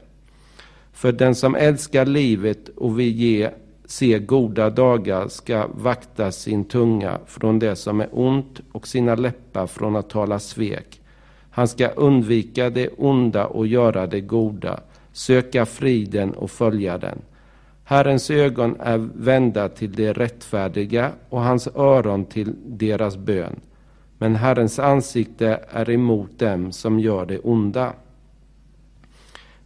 För 0.92 1.12
den 1.12 1.34
som 1.34 1.54
älskar 1.54 2.06
livet 2.06 2.68
och 2.68 2.98
vill 2.98 3.16
ge 3.16 3.50
se 3.84 4.18
goda 4.18 4.70
dagar 4.70 5.28
ska 5.28 5.66
vakta 5.74 6.32
sin 6.32 6.64
tunga 6.64 7.18
från 7.26 7.58
det 7.58 7.76
som 7.76 8.00
är 8.00 8.08
ont 8.12 8.60
och 8.72 8.88
sina 8.88 9.14
läppar 9.14 9.66
från 9.66 9.96
att 9.96 10.10
tala 10.10 10.38
svek. 10.38 11.00
Han 11.50 11.68
ska 11.68 11.88
undvika 11.88 12.70
det 12.70 12.88
onda 12.88 13.46
och 13.46 13.66
göra 13.66 14.06
det 14.06 14.20
goda, 14.20 14.80
söka 15.12 15.66
friden 15.66 16.34
och 16.34 16.50
följa 16.50 16.98
den. 16.98 17.18
Herrens 17.88 18.30
ögon 18.30 18.76
är 18.80 18.98
vända 19.14 19.68
till 19.68 19.92
de 19.92 20.12
rättfärdiga 20.12 21.12
och 21.28 21.40
hans 21.40 21.68
öron 21.74 22.24
till 22.24 22.54
deras 22.66 23.16
bön. 23.16 23.60
Men 24.18 24.36
Herrens 24.36 24.78
ansikte 24.78 25.60
är 25.70 25.90
emot 25.90 26.38
dem 26.38 26.72
som 26.72 27.00
gör 27.00 27.26
det 27.26 27.38
onda. 27.38 27.92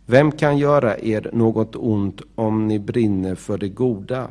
Vem 0.07 0.33
kan 0.33 0.59
göra 0.59 0.99
er 0.99 1.31
något 1.33 1.77
ont 1.77 2.23
om 2.35 2.69
ni 2.69 2.79
brinner 2.79 3.35
för 3.35 3.59
det 3.59 3.69
goda? 3.69 4.29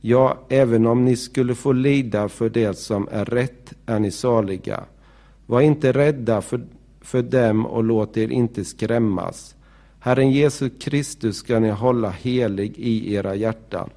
Ja, 0.00 0.38
även 0.48 0.86
om 0.86 1.04
ni 1.04 1.16
skulle 1.16 1.54
få 1.54 1.72
lida 1.72 2.28
för 2.28 2.50
det 2.50 2.78
som 2.78 3.08
är 3.12 3.24
rätt 3.24 3.72
är 3.86 3.98
ni 3.98 4.10
saliga. 4.10 4.84
Var 5.46 5.60
inte 5.60 5.92
rädda 5.92 6.40
för, 6.40 6.60
för 7.00 7.22
dem 7.22 7.66
och 7.66 7.84
låt 7.84 8.16
er 8.16 8.28
inte 8.28 8.64
skrämmas. 8.64 9.54
Herren 10.04 10.30
Jesus 10.30 10.72
Kristus 10.80 11.36
ska 11.36 11.58
ni 11.58 11.70
hålla 11.70 12.10
helig 12.10 12.78
i 12.78 13.14
era 13.14 13.34
hjärtan. 13.34 13.90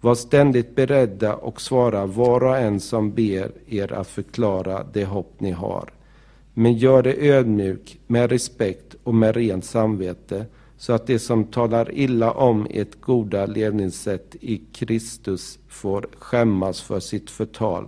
Var 0.00 0.14
ständigt 0.14 0.74
beredda 0.74 1.34
och 1.34 1.60
svara 1.60 2.06
var 2.06 2.44
och 2.44 2.58
en 2.58 2.80
som 2.80 3.12
ber 3.12 3.52
er 3.68 3.92
att 3.92 4.08
förklara 4.08 4.86
det 4.92 5.04
hopp 5.04 5.34
ni 5.38 5.50
har. 5.50 5.92
Men 6.54 6.74
gör 6.74 7.02
det 7.02 7.28
ödmjuk, 7.28 7.98
med 8.06 8.30
respekt 8.30 8.96
och 9.02 9.14
med 9.14 9.36
rent 9.36 9.64
samvete, 9.64 10.46
så 10.76 10.92
att 10.92 11.06
de 11.06 11.18
som 11.18 11.44
talar 11.44 11.94
illa 11.94 12.30
om 12.30 12.66
ert 12.70 13.00
goda 13.00 13.46
levnadssätt 13.46 14.36
i 14.40 14.62
Kristus 14.72 15.58
får 15.68 16.08
skämmas 16.18 16.80
för 16.80 17.00
sitt 17.00 17.30
förtal. 17.30 17.86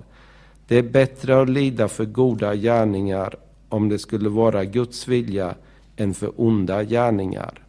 Det 0.68 0.76
är 0.76 0.82
bättre 0.82 1.42
att 1.42 1.48
lida 1.48 1.88
för 1.88 2.04
goda 2.04 2.54
gärningar 2.54 3.34
om 3.68 3.88
det 3.88 3.98
skulle 3.98 4.28
vara 4.28 4.64
Guds 4.64 5.08
vilja 5.08 5.54
än 5.96 6.14
för 6.14 6.32
onda 6.36 6.84
gärningar. 6.84 7.63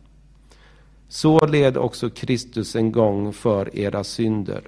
Så 1.07 1.47
led 1.47 1.77
också 1.77 2.09
Kristus 2.09 2.75
en 2.75 2.91
gång 2.91 3.33
för 3.33 3.79
era 3.79 4.03
synder. 4.03 4.61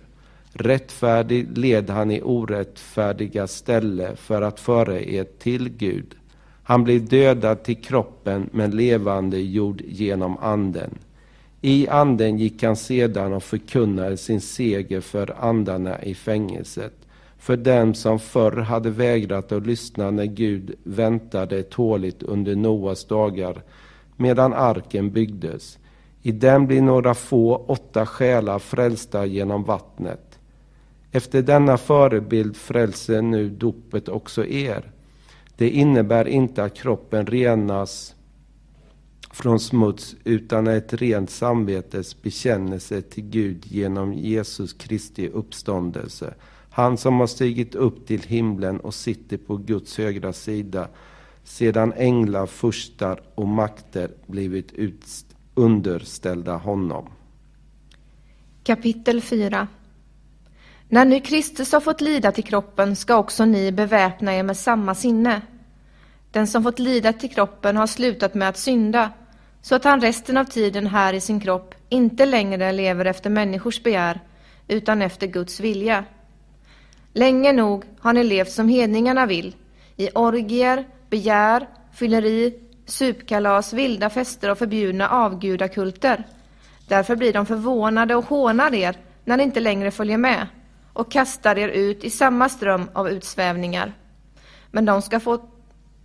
Rättfärdig 0.53 1.57
led 1.57 1.89
han 1.89 2.11
i 2.11 2.21
orättfärdiga 2.21 3.47
ställe 3.47 4.15
för 4.15 4.41
att 4.41 4.59
föra 4.59 5.01
er 5.01 5.23
till 5.39 5.69
Gud. 5.69 6.15
Han 6.63 6.83
blev 6.83 7.07
dödad 7.07 7.63
till 7.63 7.75
kroppen 7.75 8.49
men 8.51 8.71
levande 8.71 9.39
gjord 9.39 9.81
genom 9.87 10.37
anden. 10.37 10.97
I 11.61 11.87
anden 11.87 12.37
gick 12.37 12.63
han 12.63 12.75
sedan 12.75 13.33
och 13.33 13.43
förkunnade 13.43 14.17
sin 14.17 14.41
seger 14.41 15.01
för 15.01 15.35
andarna 15.39 16.03
i 16.03 16.15
fängelset, 16.15 16.93
för 17.37 17.57
dem 17.57 17.93
som 17.93 18.19
förr 18.19 18.57
hade 18.57 18.89
vägrat 18.89 19.51
att 19.51 19.67
lyssna 19.67 20.11
när 20.11 20.25
Gud 20.25 20.75
väntade 20.83 21.63
tåligt 21.63 22.23
under 22.23 22.55
Noas 22.55 23.05
dagar 23.05 23.61
medan 24.15 24.53
arken 24.53 25.11
byggdes. 25.11 25.77
I 26.27 26.31
den 26.31 26.67
blir 26.67 26.81
några 26.81 27.13
få, 27.13 27.55
åtta 27.55 28.05
själar 28.05 28.59
frälsta 28.59 29.25
genom 29.25 29.63
vattnet. 29.63 30.39
Efter 31.11 31.41
denna 31.41 31.77
förebild 31.77 32.57
frälser 32.57 33.21
nu 33.21 33.49
dopet 33.49 34.09
också 34.09 34.45
er. 34.45 34.91
Det 35.57 35.69
innebär 35.69 36.27
inte 36.27 36.63
att 36.63 36.77
kroppen 36.77 37.25
renas 37.25 38.15
från 39.31 39.59
smuts 39.59 40.15
utan 40.23 40.67
ett 40.67 40.93
rent 40.93 41.29
samvetes 41.29 42.21
bekännelse 42.21 43.01
till 43.01 43.23
Gud 43.23 43.65
genom 43.65 44.13
Jesus 44.13 44.73
Kristi 44.73 45.27
uppståndelse. 45.27 46.33
Han 46.69 46.97
som 46.97 47.19
har 47.19 47.27
stigit 47.27 47.75
upp 47.75 48.07
till 48.07 48.21
himlen 48.21 48.79
och 48.79 48.93
sitter 48.93 49.37
på 49.37 49.57
Guds 49.57 49.97
högra 49.97 50.33
sida 50.33 50.87
sedan 51.43 51.93
änglar, 51.93 52.45
furstar 52.45 53.21
och 53.35 53.47
makter 53.47 54.11
blivit 54.25 54.73
underställda 55.57 56.55
honom. 56.55 57.09
Kapitel 58.63 59.21
4 59.21 59.67
När 60.89 61.05
nu 61.05 61.19
Kristus 61.19 61.71
har 61.71 61.79
fått 61.79 62.01
lida 62.01 62.31
till 62.31 62.43
kroppen 62.43 62.95
ska 62.95 63.17
också 63.17 63.45
ni 63.45 63.71
beväpna 63.71 64.35
er 64.35 64.43
med 64.43 64.57
samma 64.57 64.95
sinne. 64.95 65.41
Den 66.31 66.47
som 66.47 66.63
fått 66.63 66.79
lida 66.79 67.13
till 67.13 67.29
kroppen 67.29 67.77
har 67.77 67.87
slutat 67.87 68.33
med 68.33 68.49
att 68.49 68.57
synda, 68.57 69.11
så 69.61 69.75
att 69.75 69.83
han 69.83 70.01
resten 70.01 70.37
av 70.37 70.45
tiden 70.45 70.87
här 70.87 71.13
i 71.13 71.21
sin 71.21 71.39
kropp 71.39 71.75
inte 71.89 72.25
längre 72.25 72.71
lever 72.71 73.05
efter 73.05 73.29
människors 73.29 73.83
begär, 73.83 74.19
utan 74.67 75.01
efter 75.01 75.27
Guds 75.27 75.59
vilja. 75.59 76.05
Länge 77.13 77.53
nog 77.53 77.83
har 77.99 78.13
ni 78.13 78.23
levt 78.23 78.51
som 78.51 78.69
hedningarna 78.69 79.25
vill, 79.25 79.55
i 79.95 80.09
orgier, 80.15 80.87
begär, 81.09 81.67
fylleri, 81.93 82.66
supkalas, 82.87 83.73
vilda 83.73 84.09
fester 84.09 84.51
och 84.51 84.57
förbjudna 84.57 85.09
avgudakulter. 85.09 86.23
Därför 86.87 87.15
blir 87.15 87.33
de 87.33 87.45
förvånade 87.45 88.15
och 88.15 88.25
hånar 88.25 88.73
er 88.73 88.97
när 89.25 89.37
ni 89.37 89.43
inte 89.43 89.59
längre 89.59 89.91
följer 89.91 90.17
med 90.17 90.47
och 90.93 91.11
kastar 91.11 91.57
er 91.57 91.67
ut 91.67 92.03
i 92.03 92.09
samma 92.09 92.49
ström 92.49 92.89
av 92.93 93.09
utsvävningar. 93.09 93.93
Men 94.71 94.85
de 94.85 95.01
ska 95.01 95.19
få 95.19 95.49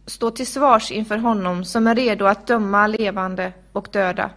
stå 0.06 0.30
till 0.30 0.46
svars 0.46 0.92
inför 0.92 1.16
honom 1.16 1.64
som 1.64 1.86
är 1.86 1.94
redo 1.94 2.24
att 2.24 2.46
döma 2.46 2.86
levande 2.86 3.52
och 3.72 3.88
döda. 3.92 4.30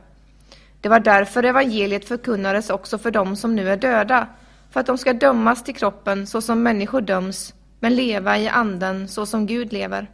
Det 0.81 0.89
var 0.89 0.99
därför 0.99 1.43
evangeliet 1.43 2.07
förkunnades 2.07 2.69
också 2.69 2.97
för 2.97 3.11
dem 3.11 3.35
som 3.35 3.55
nu 3.55 3.69
är 3.69 3.77
döda, 3.77 4.27
för 4.71 4.79
att 4.79 4.85
de 4.85 4.97
ska 4.97 5.13
dömas 5.13 5.63
till 5.63 5.75
kroppen 5.75 6.27
så 6.27 6.41
som 6.41 6.63
människor 6.63 7.01
döms, 7.01 7.53
men 7.79 7.95
leva 7.95 8.37
i 8.37 8.47
anden 8.47 9.07
så 9.07 9.25
som 9.25 9.45
Gud 9.45 9.73
lever. 9.73 10.09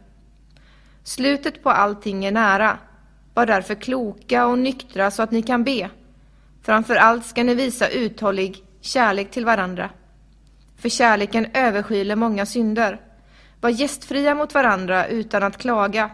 Slutet 1.04 1.62
på 1.62 1.70
allting 1.70 2.24
är 2.24 2.32
nära. 2.32 2.78
Var 3.34 3.46
därför 3.46 3.74
kloka 3.74 4.46
och 4.46 4.58
nyktra 4.58 5.10
så 5.10 5.22
att 5.22 5.30
ni 5.30 5.42
kan 5.42 5.64
be. 5.64 5.90
Framför 6.62 6.96
allt 6.96 7.26
ska 7.26 7.44
ni 7.44 7.54
visa 7.54 7.88
uthållig 7.88 8.64
kärlek 8.80 9.30
till 9.30 9.44
varandra. 9.44 9.90
För 10.76 10.88
kärleken 10.88 11.46
överskyler 11.54 12.16
många 12.16 12.46
synder. 12.46 13.00
Var 13.60 13.70
gästfria 13.70 14.34
mot 14.34 14.54
varandra 14.54 15.06
utan 15.06 15.42
att 15.42 15.58
klaga 15.58 16.10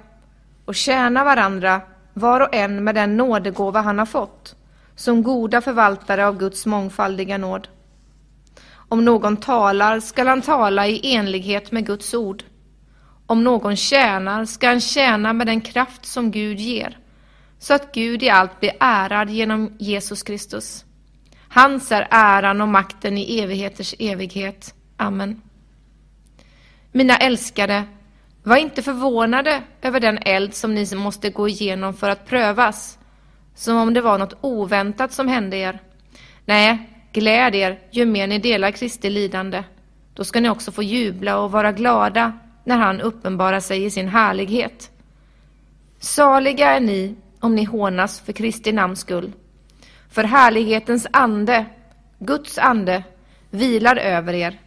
och 0.64 0.74
tjäna 0.74 1.24
varandra 1.24 1.80
var 2.14 2.40
och 2.40 2.54
en 2.54 2.84
med 2.84 2.94
den 2.94 3.16
nådegåva 3.16 3.80
han 3.80 3.98
har 3.98 4.06
fått, 4.06 4.56
som 4.96 5.22
goda 5.22 5.60
förvaltare 5.60 6.26
av 6.26 6.38
Guds 6.38 6.66
mångfaldiga 6.66 7.38
nåd. 7.38 7.68
Om 8.70 9.04
någon 9.04 9.36
talar 9.36 10.00
skall 10.00 10.26
han 10.26 10.42
tala 10.42 10.86
i 10.86 11.14
enlighet 11.14 11.72
med 11.72 11.86
Guds 11.86 12.14
ord. 12.14 12.44
Om 13.30 13.44
någon 13.44 13.76
tjänar 13.76 14.44
ska 14.44 14.68
han 14.68 14.80
tjäna 14.80 15.32
med 15.32 15.46
den 15.46 15.60
kraft 15.60 16.06
som 16.06 16.30
Gud 16.30 16.60
ger, 16.60 16.98
så 17.58 17.74
att 17.74 17.94
Gud 17.94 18.22
i 18.22 18.30
allt 18.30 18.60
blir 18.60 18.72
ärad 18.80 19.30
genom 19.30 19.76
Jesus 19.78 20.22
Kristus. 20.22 20.84
Hans 21.48 21.92
är 21.92 22.08
äran 22.10 22.60
och 22.60 22.68
makten 22.68 23.18
i 23.18 23.40
evigheters 23.40 23.94
evighet. 23.98 24.74
Amen. 24.96 25.42
Mina 26.92 27.16
älskade, 27.16 27.84
var 28.42 28.56
inte 28.56 28.82
förvånade 28.82 29.62
över 29.82 30.00
den 30.00 30.18
eld 30.18 30.54
som 30.54 30.74
ni 30.74 30.94
måste 30.94 31.30
gå 31.30 31.48
igenom 31.48 31.94
för 31.94 32.10
att 32.10 32.26
prövas, 32.26 32.98
som 33.54 33.76
om 33.76 33.94
det 33.94 34.00
var 34.00 34.18
något 34.18 34.38
oväntat 34.40 35.12
som 35.12 35.28
hände 35.28 35.56
er. 35.56 35.78
Nej, 36.44 36.90
gläd 37.12 37.54
er 37.54 37.78
ju 37.90 38.06
mer 38.06 38.26
ni 38.26 38.38
delar 38.38 38.70
Kristi 38.70 39.10
lidande. 39.10 39.64
Då 40.14 40.24
ska 40.24 40.40
ni 40.40 40.48
också 40.48 40.72
få 40.72 40.82
jubla 40.82 41.38
och 41.38 41.52
vara 41.52 41.72
glada 41.72 42.38
när 42.68 42.76
han 42.76 43.00
uppenbarar 43.00 43.60
sig 43.60 43.84
i 43.84 43.90
sin 43.90 44.08
härlighet. 44.08 44.90
Saliga 45.98 46.70
är 46.70 46.80
ni 46.80 47.14
om 47.40 47.54
ni 47.54 47.64
hånas 47.64 48.20
för 48.20 48.32
Kristi 48.32 48.72
namns 48.72 49.00
skull. 49.00 49.32
För 50.10 50.24
härlighetens 50.24 51.06
ande, 51.12 51.66
Guds 52.18 52.58
ande, 52.58 53.04
vilar 53.50 53.96
över 53.96 54.34
er. 54.34 54.60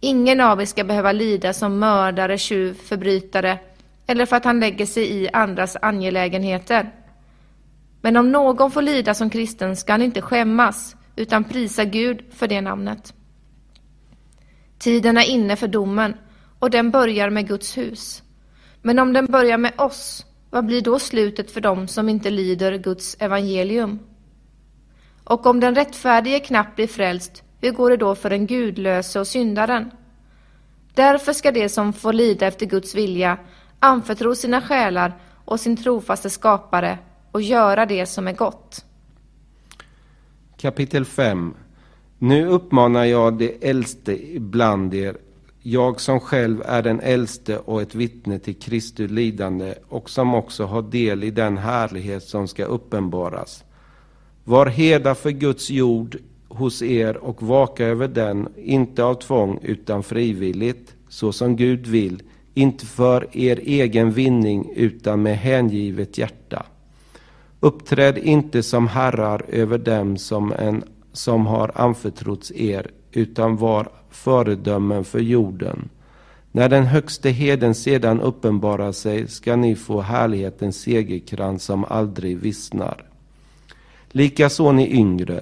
Ingen 0.00 0.40
av 0.40 0.60
er 0.60 0.64
ska 0.64 0.84
behöva 0.84 1.12
lida 1.12 1.52
som 1.52 1.78
mördare, 1.78 2.38
tjuv, 2.38 2.74
förbrytare 2.74 3.58
eller 4.06 4.26
för 4.26 4.36
att 4.36 4.44
han 4.44 4.60
lägger 4.60 4.86
sig 4.86 5.12
i 5.12 5.28
andras 5.32 5.76
angelägenheter. 5.82 6.90
Men 8.00 8.16
om 8.16 8.32
någon 8.32 8.70
får 8.70 8.82
lida 8.82 9.14
som 9.14 9.30
kristen 9.30 9.76
ska 9.76 9.92
han 9.92 10.02
inte 10.02 10.22
skämmas 10.22 10.96
utan 11.16 11.44
prisa 11.44 11.84
Gud 11.84 12.24
för 12.30 12.48
det 12.48 12.60
namnet. 12.60 13.14
Tiden 14.78 15.16
är 15.16 15.30
inne 15.30 15.56
för 15.56 15.68
domen 15.68 16.14
och 16.64 16.70
den 16.70 16.90
börjar 16.90 17.30
med 17.30 17.48
Guds 17.48 17.78
hus. 17.78 18.22
Men 18.82 18.98
om 18.98 19.12
den 19.12 19.26
börjar 19.26 19.58
med 19.58 19.72
oss, 19.80 20.26
vad 20.50 20.66
blir 20.66 20.80
då 20.80 20.98
slutet 20.98 21.50
för 21.50 21.60
dem 21.60 21.88
som 21.88 22.08
inte 22.08 22.30
lyder 22.30 22.78
Guds 22.78 23.16
evangelium? 23.20 23.98
Och 25.24 25.46
om 25.46 25.60
den 25.60 25.74
rättfärdige 25.74 26.40
knappt 26.40 26.76
blir 26.76 26.86
frälst, 26.86 27.42
hur 27.60 27.70
går 27.70 27.90
det 27.90 27.96
då 27.96 28.14
för 28.14 28.30
den 28.30 28.46
gudlöse 28.46 29.20
och 29.20 29.26
syndaren? 29.26 29.90
Därför 30.94 31.32
ska 31.32 31.52
de 31.52 31.68
som 31.68 31.92
får 31.92 32.12
lida 32.12 32.46
efter 32.46 32.66
Guds 32.66 32.94
vilja 32.94 33.38
anförtro 33.78 34.34
sina 34.34 34.60
själar 34.60 35.12
och 35.44 35.60
sin 35.60 35.76
trofaste 35.76 36.30
skapare 36.30 36.98
och 37.32 37.42
göra 37.42 37.86
det 37.86 38.06
som 38.06 38.28
är 38.28 38.32
gott. 38.32 38.84
Kapitel 40.56 41.04
5 41.04 41.54
Nu 42.18 42.46
uppmanar 42.46 43.04
jag 43.04 43.38
de 43.38 43.58
äldste 43.60 44.18
bland 44.38 44.94
er, 44.94 45.16
jag 45.66 46.00
som 46.00 46.20
själv 46.20 46.62
är 46.64 46.82
den 46.82 47.00
äldste 47.00 47.58
och 47.58 47.82
ett 47.82 47.94
vittne 47.94 48.38
till 48.38 48.54
Kristi 48.54 49.08
lidande 49.08 49.74
och 49.88 50.10
som 50.10 50.34
också 50.34 50.64
har 50.64 50.82
del 50.82 51.24
i 51.24 51.30
den 51.30 51.58
härlighet 51.58 52.22
som 52.22 52.48
ska 52.48 52.64
uppenbaras. 52.64 53.64
Var 54.44 54.66
heda 54.66 55.14
för 55.14 55.30
Guds 55.30 55.70
jord 55.70 56.16
hos 56.48 56.82
er 56.82 57.16
och 57.16 57.42
vaka 57.42 57.84
över 57.86 58.08
den, 58.08 58.48
inte 58.56 59.04
av 59.04 59.14
tvång 59.14 59.58
utan 59.62 60.02
frivilligt, 60.02 60.94
så 61.08 61.32
som 61.32 61.56
Gud 61.56 61.86
vill, 61.86 62.22
inte 62.54 62.86
för 62.86 63.36
er 63.36 63.60
egen 63.64 64.10
vinning 64.12 64.72
utan 64.76 65.22
med 65.22 65.38
hängivet 65.38 66.18
hjärta. 66.18 66.66
Uppträd 67.60 68.18
inte 68.18 68.62
som 68.62 68.88
herrar 68.88 69.44
över 69.48 69.78
dem 69.78 70.16
som, 70.16 70.52
en, 70.52 70.84
som 71.12 71.46
har 71.46 71.72
anförtrotts 71.74 72.52
er, 72.52 72.90
utan 73.16 73.56
var 73.56 73.88
föredömen 74.10 75.04
för 75.04 75.18
jorden. 75.18 75.88
När 76.52 76.68
den 76.68 76.84
högste 76.84 77.30
heden 77.30 77.74
sedan 77.74 78.20
uppenbarar 78.20 78.92
sig 78.92 79.28
ska 79.28 79.56
ni 79.56 79.76
få 79.76 80.00
härlighetens 80.00 80.76
segerkrans 80.80 81.64
som 81.64 81.84
aldrig 81.84 82.38
vissnar. 82.38 83.04
Likaså 84.08 84.72
ni 84.72 84.90
yngre, 84.98 85.40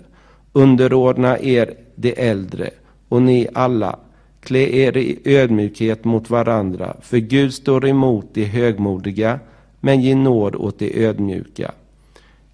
underordna 0.52 1.38
er 1.38 1.74
de 1.94 2.14
äldre, 2.30 2.70
och 3.08 3.22
ni 3.22 3.48
alla, 3.54 3.98
klä 4.40 4.58
er 4.58 4.96
i 4.96 5.18
ödmjukhet 5.24 6.04
mot 6.04 6.30
varandra, 6.30 6.96
för 7.00 7.18
Gud 7.18 7.54
står 7.54 7.86
emot 7.86 8.26
de 8.34 8.44
högmodiga, 8.44 9.40
men 9.80 10.00
ge 10.00 10.14
nåd 10.14 10.56
åt 10.56 10.78
de 10.78 11.04
ödmjuka. 11.06 11.72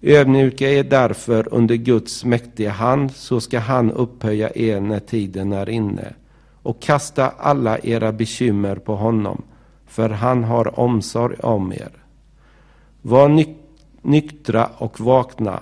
Ödmjuka 0.01 0.69
er 0.69 0.83
därför 0.83 1.53
under 1.53 1.75
Guds 1.75 2.25
mäktiga 2.25 2.69
hand, 2.69 3.11
så 3.11 3.41
ska 3.41 3.59
han 3.59 3.91
upphöja 3.91 4.49
er 4.55 4.79
när 4.79 4.99
tiden 4.99 5.53
är 5.53 5.69
inne. 5.69 6.13
Och 6.63 6.81
kasta 6.81 7.29
alla 7.29 7.79
era 7.79 8.11
bekymmer 8.11 8.75
på 8.75 8.95
honom, 8.95 9.41
för 9.87 10.09
han 10.09 10.43
har 10.43 10.79
omsorg 10.79 11.35
om 11.39 11.73
er. 11.73 11.91
Var 13.01 13.45
nyktra 14.01 14.69
och 14.77 14.99
vakna. 14.99 15.59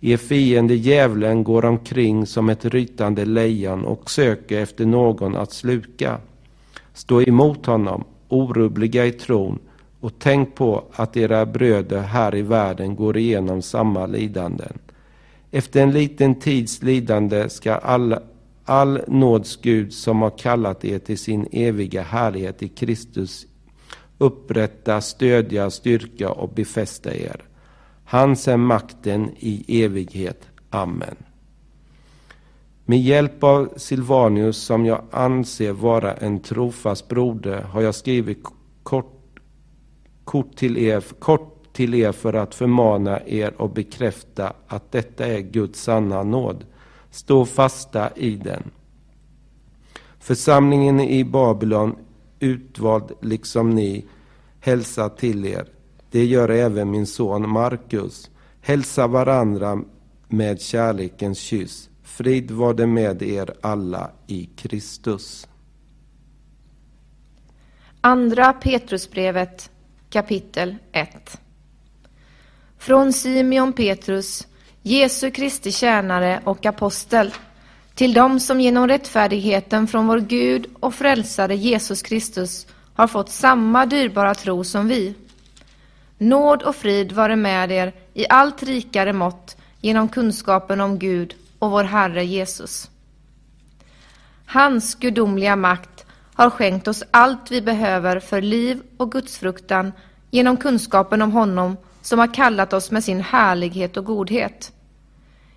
Er 0.00 0.16
fiende 0.16 0.74
djävulen 0.74 1.44
går 1.44 1.64
omkring 1.64 2.26
som 2.26 2.48
ett 2.48 2.64
rytande 2.64 3.24
lejon 3.24 3.84
och 3.84 4.10
söker 4.10 4.60
efter 4.60 4.86
någon 4.86 5.36
att 5.36 5.52
sluka. 5.52 6.18
Stå 6.94 7.22
emot 7.22 7.66
honom, 7.66 8.04
orubbliga 8.28 9.06
i 9.06 9.12
tron, 9.12 9.58
och 10.02 10.12
tänk 10.18 10.54
på 10.54 10.84
att 10.92 11.16
era 11.16 11.46
bröder 11.46 12.00
här 12.00 12.34
i 12.34 12.42
världen 12.42 12.96
går 12.96 13.16
igenom 13.16 13.62
samma 13.62 14.06
lidanden. 14.06 14.78
Efter 15.50 15.82
en 15.82 15.92
liten 15.92 16.34
tids 16.34 16.82
lidande 16.82 17.48
ska 17.48 17.74
all, 17.74 18.16
all 18.64 19.00
nåds 19.08 19.56
Gud 19.56 19.92
som 19.92 20.22
har 20.22 20.38
kallat 20.38 20.84
er 20.84 20.98
till 20.98 21.18
sin 21.18 21.48
eviga 21.52 22.02
härlighet 22.02 22.62
i 22.62 22.68
Kristus 22.68 23.46
upprätta, 24.18 25.00
stödja, 25.00 25.70
styrka 25.70 26.30
och 26.30 26.48
befästa 26.48 27.14
er. 27.14 27.44
Hans 28.04 28.48
är 28.48 28.56
makten 28.56 29.30
i 29.38 29.82
evighet. 29.84 30.48
Amen. 30.70 31.16
Med 32.84 33.00
hjälp 33.00 33.44
av 33.44 33.72
Silvanius, 33.76 34.56
som 34.56 34.86
jag 34.86 35.02
anser 35.10 35.72
vara 35.72 36.14
en 36.14 36.40
trofast 36.40 37.08
broder, 37.08 37.62
har 37.62 37.82
jag 37.82 37.94
skrivit 37.94 38.38
kort 38.82 39.21
kort 40.24 40.56
till 40.56 40.78
er, 40.78 41.00
kort 41.18 41.72
till 41.72 41.94
er 41.94 42.12
för 42.12 42.32
att 42.32 42.54
förmana 42.54 43.20
er 43.26 43.54
och 43.56 43.70
bekräfta 43.70 44.52
att 44.66 44.92
detta 44.92 45.26
är 45.26 45.40
Guds 45.40 45.82
sanna 45.82 46.22
nåd. 46.22 46.64
Stå 47.10 47.44
fasta 47.44 48.10
i 48.16 48.36
den. 48.36 48.70
Församlingen 50.18 51.00
i 51.00 51.24
Babylon, 51.24 51.96
utvald 52.40 53.12
liksom 53.20 53.70
ni, 53.70 54.04
hälsa 54.60 55.08
till 55.08 55.44
er. 55.44 55.68
Det 56.10 56.24
gör 56.24 56.48
även 56.48 56.90
min 56.90 57.06
son 57.06 57.50
Markus. 57.50 58.30
Hälsa 58.60 59.06
varandra 59.06 59.82
med 60.28 60.60
kärlekens 60.60 61.38
kyss. 61.38 61.90
Frid 62.02 62.50
var 62.50 62.74
det 62.74 62.86
med 62.86 63.22
er 63.22 63.54
alla 63.60 64.10
i 64.26 64.50
Kristus. 64.56 65.48
Andra 68.00 68.52
Petrusbrevet 68.52 69.70
kapitel 70.12 70.76
1 70.92 71.40
Från 72.78 73.12
Simeon 73.12 73.72
Petrus, 73.72 74.46
Jesu 74.82 75.30
Kristi 75.30 75.72
tjänare 75.72 76.40
och 76.44 76.66
apostel, 76.66 77.34
till 77.94 78.12
dem 78.12 78.40
som 78.40 78.60
genom 78.60 78.88
rättfärdigheten 78.88 79.86
från 79.86 80.06
vår 80.06 80.18
Gud 80.18 80.66
och 80.80 80.94
frälsare 80.94 81.56
Jesus 81.56 82.02
Kristus 82.02 82.66
har 82.94 83.06
fått 83.06 83.30
samma 83.30 83.86
dyrbara 83.86 84.34
tro 84.34 84.64
som 84.64 84.88
vi. 84.88 85.14
Nåd 86.18 86.62
och 86.62 86.76
frid 86.76 87.12
vare 87.12 87.36
med 87.36 87.70
er 87.70 87.92
i 88.14 88.26
allt 88.28 88.62
rikare 88.62 89.12
mått 89.12 89.56
genom 89.80 90.08
kunskapen 90.08 90.80
om 90.80 90.98
Gud 90.98 91.34
och 91.58 91.70
vår 91.70 91.84
Herre 91.84 92.24
Jesus. 92.24 92.90
Hans 94.46 94.94
gudomliga 94.94 95.56
makt 95.56 96.06
har 96.42 96.50
skänkt 96.50 96.88
oss 96.88 97.02
allt 97.10 97.50
vi 97.50 97.62
behöver 97.62 98.20
för 98.20 98.42
liv 98.42 98.82
och 98.96 99.12
gudsfruktan 99.12 99.92
genom 100.30 100.56
kunskapen 100.56 101.22
om 101.22 101.32
honom 101.32 101.76
som 102.02 102.18
har 102.18 102.34
kallat 102.34 102.72
oss 102.72 102.90
med 102.90 103.04
sin 103.04 103.20
härlighet 103.20 103.96
och 103.96 104.04
godhet. 104.04 104.72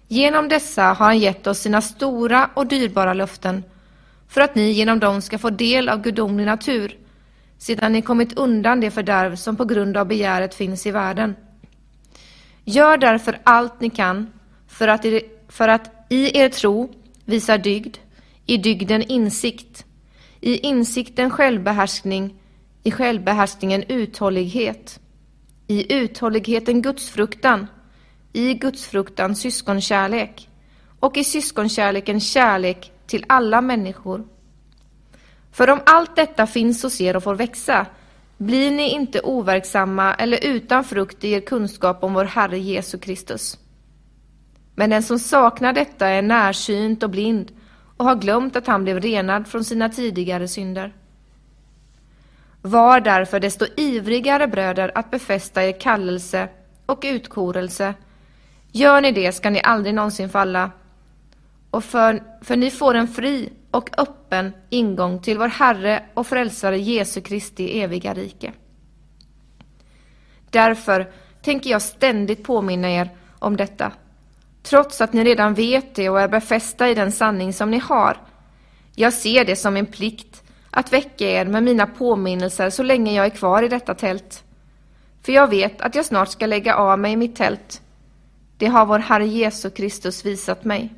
Genom 0.07 0.49
dessa 0.49 0.83
har 0.83 1.05
han 1.05 1.19
gett 1.19 1.47
oss 1.47 1.59
sina 1.59 1.81
stora 1.81 2.49
och 2.53 2.67
dyrbara 2.67 3.13
löften 3.13 3.63
för 4.27 4.41
att 4.41 4.55
ni 4.55 4.71
genom 4.71 4.99
dem 4.99 5.21
ska 5.21 5.37
få 5.37 5.49
del 5.49 5.89
av 5.89 6.01
gudomlig 6.01 6.45
natur 6.45 6.97
sedan 7.57 7.93
ni 7.93 8.01
kommit 8.01 8.37
undan 8.37 8.79
det 8.79 8.91
fördärv 8.91 9.35
som 9.35 9.55
på 9.55 9.65
grund 9.65 9.97
av 9.97 10.07
begäret 10.07 10.55
finns 10.55 10.85
i 10.85 10.91
världen. 10.91 11.35
Gör 12.63 12.97
därför 12.97 13.39
allt 13.43 13.81
ni 13.81 13.89
kan 13.89 14.31
för 14.67 14.87
att, 14.87 15.05
för 15.47 15.67
att 15.67 15.91
i 16.09 16.39
er 16.39 16.49
tro 16.49 16.93
visa 17.25 17.57
dygd, 17.57 17.97
i 18.45 18.57
dygden 18.57 19.01
insikt, 19.01 19.84
i 20.45 20.57
insikten 20.57 21.29
självbehärskning, 21.29 22.35
i 22.83 22.91
självbehärskningen 22.91 23.83
uthållighet, 23.87 24.99
i 25.67 25.93
uthålligheten 25.93 26.81
gudsfruktan, 26.81 27.67
i 28.33 28.53
gudsfruktan 28.53 29.35
syskonkärlek 29.35 30.49
och 30.99 31.17
i 31.17 31.23
syskonkärleken 31.23 32.19
kärlek 32.19 32.91
till 33.07 33.25
alla 33.29 33.61
människor. 33.61 34.27
För 35.51 35.69
om 35.69 35.79
allt 35.85 36.15
detta 36.15 36.47
finns 36.47 36.83
hos 36.83 37.01
er 37.01 37.15
och 37.15 37.23
får 37.23 37.35
växa, 37.35 37.85
blir 38.37 38.71
ni 38.71 38.89
inte 38.89 39.21
overksamma 39.21 40.13
eller 40.13 40.45
utan 40.45 40.83
frukt 40.83 41.23
i 41.23 41.31
er 41.31 41.41
kunskap 41.41 42.03
om 42.03 42.13
vår 42.13 42.25
Herre 42.25 42.59
Jesu 42.59 42.97
Kristus. 42.97 43.59
Men 44.75 44.89
den 44.89 45.03
som 45.03 45.19
saknar 45.19 45.73
detta 45.73 46.07
är 46.07 46.21
närsynt 46.21 47.03
och 47.03 47.09
blind 47.09 47.51
och 47.97 48.05
har 48.05 48.15
glömt 48.15 48.55
att 48.55 48.67
han 48.67 48.83
blev 48.83 48.99
renad 48.99 49.47
från 49.47 49.63
sina 49.63 49.89
tidigare 49.89 50.47
synder. 50.47 50.93
Var 52.61 52.99
därför 52.99 53.39
desto 53.39 53.65
ivrigare 53.77 54.47
bröder 54.47 54.91
att 54.95 55.11
befästa 55.11 55.63
er 55.63 55.79
kallelse 55.79 56.49
och 56.85 57.03
utkorelse. 57.05 57.93
Gör 58.71 59.01
ni 59.01 59.11
det 59.11 59.31
ska 59.31 59.49
ni 59.49 59.61
aldrig 59.63 59.95
någonsin 59.95 60.29
falla. 60.29 60.71
Och 61.69 61.83
för, 61.83 62.23
för 62.41 62.55
ni 62.55 62.71
får 62.71 62.93
en 62.93 63.07
fri 63.07 63.49
och 63.71 63.89
öppen 63.99 64.53
ingång 64.69 65.21
till 65.21 65.37
vår 65.37 65.47
Herre 65.47 66.03
och 66.13 66.27
Frälsare 66.27 66.79
Jesu 66.79 67.21
Kristi 67.21 67.81
eviga 67.81 68.13
rike. 68.13 68.53
Därför 70.49 71.11
tänker 71.41 71.69
jag 71.69 71.81
ständigt 71.81 72.43
påminna 72.43 72.91
er 72.91 73.09
om 73.39 73.57
detta 73.57 73.91
trots 74.65 75.01
att 75.01 75.13
ni 75.13 75.23
redan 75.23 75.53
vet 75.53 75.95
det 75.95 76.09
och 76.09 76.21
är 76.21 76.27
befästa 76.27 76.89
i 76.89 76.93
den 76.93 77.11
sanning 77.11 77.53
som 77.53 77.71
ni 77.71 77.79
har. 77.79 78.17
Jag 78.95 79.13
ser 79.13 79.45
det 79.45 79.55
som 79.55 79.77
en 79.77 79.85
plikt 79.85 80.43
att 80.71 80.93
väcka 80.93 81.25
er 81.25 81.45
med 81.45 81.63
mina 81.63 81.87
påminnelser 81.87 82.69
så 82.69 82.83
länge 82.83 83.13
jag 83.13 83.25
är 83.25 83.29
kvar 83.29 83.63
i 83.63 83.67
detta 83.67 83.93
tält. 83.93 84.43
För 85.21 85.31
jag 85.31 85.47
vet 85.47 85.81
att 85.81 85.95
jag 85.95 86.05
snart 86.05 86.29
ska 86.29 86.45
lägga 86.45 86.75
av 86.75 86.99
mig 86.99 87.15
mitt 87.15 87.35
tält. 87.35 87.81
Det 88.57 88.65
har 88.65 88.85
vår 88.85 88.99
Herre 88.99 89.27
Jesu 89.27 89.69
Kristus 89.69 90.25
visat 90.25 90.63
mig. 90.63 90.93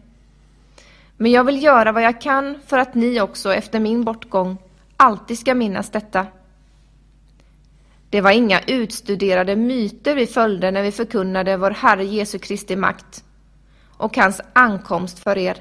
Men 1.18 1.32
jag 1.32 1.44
vill 1.44 1.64
göra 1.64 1.92
vad 1.92 2.04
jag 2.04 2.22
kan 2.22 2.60
för 2.68 2.78
att 2.78 2.96
ni 2.96 3.22
också 3.22 3.54
efter 3.54 3.80
min 3.80 4.04
bortgång 4.04 4.58
alltid 4.98 5.40
ska 5.40 5.56
minnas 5.56 5.90
detta. 5.90 6.26
Det 8.10 8.22
var 8.22 8.32
inga 8.32 8.62
utstuderade 8.68 9.56
myter 9.56 10.16
vi 10.16 10.28
följde 10.28 10.72
när 10.72 10.82
vi 10.82 10.92
förkunnade 10.92 11.58
vår 11.58 11.72
Herre 11.72 12.06
Jesu 12.06 12.40
Kristi 12.40 12.76
makt 12.76 13.24
och 13.98 14.18
hans 14.18 14.42
ankomst 14.54 15.20
för 15.20 15.38
er, 15.38 15.58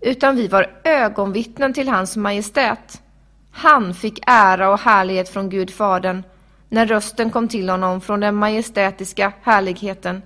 utan 0.00 0.36
vi 0.36 0.48
var 0.48 0.80
ögonvittnen 0.84 1.74
till 1.74 1.88
hans 1.88 2.16
majestät. 2.16 3.02
Han 3.50 3.94
fick 3.94 4.20
ära 4.26 4.70
och 4.70 4.80
härlighet 4.80 5.28
från 5.28 5.50
Gud 5.50 5.70
Fadern 5.70 6.22
när 6.68 6.86
rösten 6.86 7.30
kom 7.30 7.48
till 7.48 7.68
honom 7.68 8.00
från 8.00 8.20
den 8.20 8.34
majestätiska 8.34 9.32
härligheten. 9.42 10.22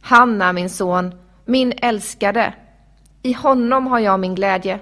Han 0.00 0.42
är 0.42 0.52
min 0.52 0.70
son, 0.70 1.14
min 1.44 1.72
älskade. 1.76 2.54
I 3.22 3.32
honom 3.32 3.86
har 3.86 3.98
jag 3.98 4.20
min 4.20 4.34
glädje. 4.34 4.80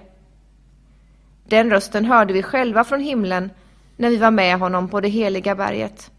Den 1.48 1.70
rösten 1.70 2.04
hörde 2.04 2.32
vi 2.32 2.42
själva 2.42 2.84
från 2.84 3.00
himlen 3.00 3.50
när 3.96 4.10
vi 4.10 4.16
var 4.16 4.30
med 4.30 4.58
honom 4.58 4.88
på 4.88 5.00
det 5.00 5.08
heliga 5.08 5.54
berget. 5.54 6.10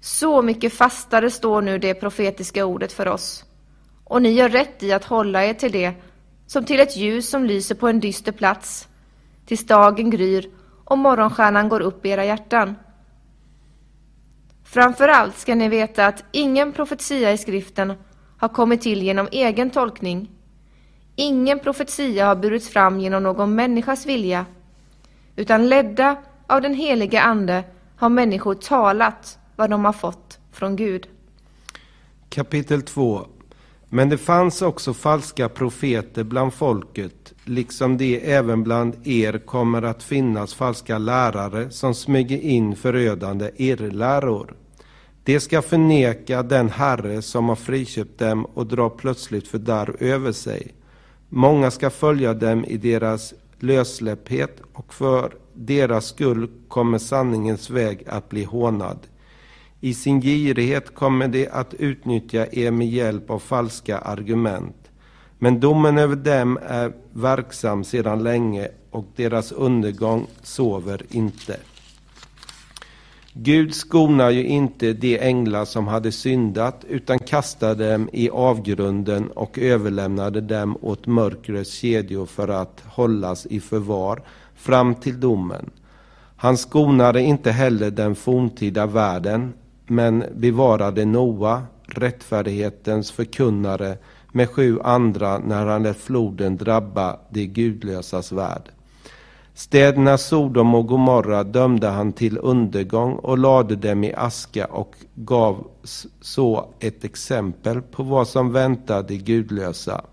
Så 0.00 0.42
mycket 0.42 0.72
fastare 0.72 1.30
står 1.30 1.62
nu 1.62 1.78
det 1.78 1.94
profetiska 1.94 2.64
ordet 2.64 2.92
för 2.92 3.08
oss, 3.08 3.44
och 4.08 4.22
ni 4.22 4.30
gör 4.30 4.48
rätt 4.48 4.82
i 4.82 4.92
att 4.92 5.04
hålla 5.04 5.44
er 5.44 5.54
till 5.54 5.72
det 5.72 5.94
som 6.46 6.64
till 6.64 6.80
ett 6.80 6.96
ljus 6.96 7.30
som 7.30 7.44
lyser 7.44 7.74
på 7.74 7.88
en 7.88 8.00
dyster 8.00 8.32
plats, 8.32 8.88
tills 9.46 9.66
dagen 9.66 10.10
gryr 10.10 10.50
och 10.84 10.98
morgonstjärnan 10.98 11.68
går 11.68 11.80
upp 11.80 12.06
i 12.06 12.08
era 12.08 12.24
hjärtan. 12.24 12.74
Framför 14.64 15.08
allt 15.08 15.38
ska 15.38 15.54
ni 15.54 15.68
veta 15.68 16.06
att 16.06 16.24
ingen 16.32 16.72
profetia 16.72 17.32
i 17.32 17.38
skriften 17.38 17.92
har 18.38 18.48
kommit 18.48 18.80
till 18.80 19.02
genom 19.02 19.28
egen 19.32 19.70
tolkning. 19.70 20.30
Ingen 21.16 21.58
profetia 21.58 22.26
har 22.26 22.36
burits 22.36 22.68
fram 22.68 23.00
genom 23.00 23.22
någon 23.22 23.54
människas 23.54 24.06
vilja, 24.06 24.46
utan 25.36 25.68
ledda 25.68 26.16
av 26.46 26.62
den 26.62 26.74
heliga 26.74 27.22
Ande 27.22 27.64
har 27.96 28.08
människor 28.08 28.54
talat 28.54 29.38
vad 29.56 29.70
de 29.70 29.84
har 29.84 29.92
fått 29.92 30.38
från 30.52 30.76
Gud. 30.76 31.08
Kapitel 32.28 32.82
2 32.82 33.26
men 33.96 34.08
det 34.08 34.18
fanns 34.18 34.62
också 34.62 34.94
falska 34.94 35.48
profeter 35.48 36.24
bland 36.24 36.54
folket, 36.54 37.34
liksom 37.44 37.96
det 37.96 38.30
även 38.32 38.62
bland 38.62 39.06
er 39.06 39.38
kommer 39.38 39.82
att 39.82 40.02
finnas 40.02 40.54
falska 40.54 40.98
lärare 40.98 41.70
som 41.70 41.94
smyger 41.94 42.38
in 42.38 42.76
förödande 42.76 43.50
irrläror. 43.56 44.54
De 45.24 45.40
ska 45.40 45.62
förneka 45.62 46.42
den 46.42 46.68
Herre 46.68 47.22
som 47.22 47.48
har 47.48 47.56
friköpt 47.56 48.18
dem 48.18 48.44
och 48.44 48.66
dra 48.66 48.90
plötsligt 48.90 49.48
fördärv 49.48 49.96
över 50.00 50.32
sig. 50.32 50.74
Många 51.28 51.70
ska 51.70 51.90
följa 51.90 52.34
dem 52.34 52.64
i 52.64 52.76
deras 52.76 53.34
lössläpphet 53.58 54.60
och 54.72 54.94
för 54.94 55.32
deras 55.54 56.06
skull 56.06 56.50
kommer 56.68 56.98
sanningens 56.98 57.70
väg 57.70 58.04
att 58.08 58.28
bli 58.28 58.44
hånad. 58.44 58.98
I 59.80 59.94
sin 59.94 60.20
girighet 60.20 60.94
kommer 60.94 61.28
de 61.28 61.48
att 61.48 61.74
utnyttja 61.74 62.46
er 62.52 62.70
med 62.70 62.88
hjälp 62.88 63.30
av 63.30 63.38
falska 63.38 63.98
argument. 63.98 64.76
Men 65.38 65.60
domen 65.60 65.98
över 65.98 66.16
dem 66.16 66.58
är 66.62 66.92
verksam 67.12 67.84
sedan 67.84 68.22
länge 68.22 68.68
och 68.90 69.06
deras 69.16 69.52
undergång 69.52 70.26
sover 70.42 71.02
inte. 71.10 71.56
Gud 73.32 73.74
skonar 73.74 74.30
ju 74.30 74.46
inte 74.46 74.92
de 74.92 75.18
änglar 75.18 75.64
som 75.64 75.86
hade 75.86 76.12
syndat 76.12 76.84
utan 76.88 77.18
kastade 77.18 77.92
dem 77.92 78.08
i 78.12 78.30
avgrunden 78.30 79.30
och 79.30 79.58
överlämnade 79.58 80.40
dem 80.40 80.78
åt 80.80 81.06
mörkrets 81.06 81.70
kedjor 81.70 82.26
för 82.26 82.48
att 82.48 82.82
hållas 82.86 83.46
i 83.46 83.60
förvar 83.60 84.22
fram 84.54 84.94
till 84.94 85.20
domen. 85.20 85.70
Han 86.36 86.56
skonade 86.56 87.22
inte 87.22 87.50
heller 87.50 87.90
den 87.90 88.14
forntida 88.14 88.86
världen 88.86 89.52
men 89.86 90.24
bevarade 90.34 91.04
Noa, 91.04 91.62
rättfärdighetens 91.86 93.10
förkunnare, 93.10 93.98
med 94.32 94.50
sju 94.50 94.80
andra 94.80 95.38
när 95.38 95.66
han 95.66 95.82
lät 95.82 95.96
floden 95.96 96.56
drabba 96.56 97.16
de 97.30 97.46
gudlösas 97.46 98.32
värld. 98.32 98.70
Städerna 99.54 100.18
Sodom 100.18 100.74
och 100.74 100.86
Gomorra 100.86 101.44
dömde 101.44 101.88
han 101.88 102.12
till 102.12 102.38
undergång 102.38 103.12
och 103.12 103.38
lade 103.38 103.76
dem 103.76 104.04
i 104.04 104.14
aska 104.14 104.66
och 104.66 104.94
gav 105.14 105.66
så 106.20 106.68
ett 106.80 107.04
exempel 107.04 107.82
på 107.82 108.02
vad 108.02 108.28
som 108.28 108.52
väntar 108.52 109.02
de 109.02 109.16
gudlösa. 109.16 110.04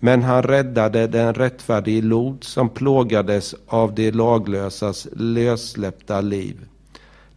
Men 0.00 0.22
han 0.22 0.42
räddade 0.42 1.06
den 1.06 1.34
rättfärdige 1.34 2.02
lod 2.02 2.44
som 2.44 2.68
plågades 2.68 3.54
av 3.66 3.94
de 3.94 4.10
laglösas 4.10 5.08
lössläppta 5.12 6.20
liv. 6.20 6.66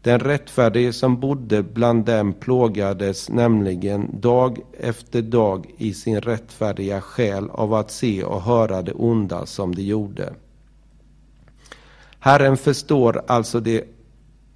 Den 0.06 0.20
rättfärdige 0.20 0.94
som 0.94 1.20
bodde 1.20 1.64
bland 1.64 2.06
dem 2.06 2.34
plågades 2.34 3.30
nämligen 3.30 4.22
dag 4.22 4.60
efter 4.80 5.22
dag 5.22 5.66
i 5.78 5.94
sin 5.94 6.22
rättfärdiga 6.22 7.02
själ 7.02 7.50
av 7.50 7.74
att 7.74 7.92
se 7.92 8.24
och 8.24 8.42
höra 8.42 8.82
det 8.82 8.94
onda 8.94 9.46
som 9.46 9.76
de 9.76 9.82
gjorde. 9.82 10.34
Herren 12.20 12.58
förstår 12.58 13.22
alltså, 13.28 13.60
det, 13.60 13.84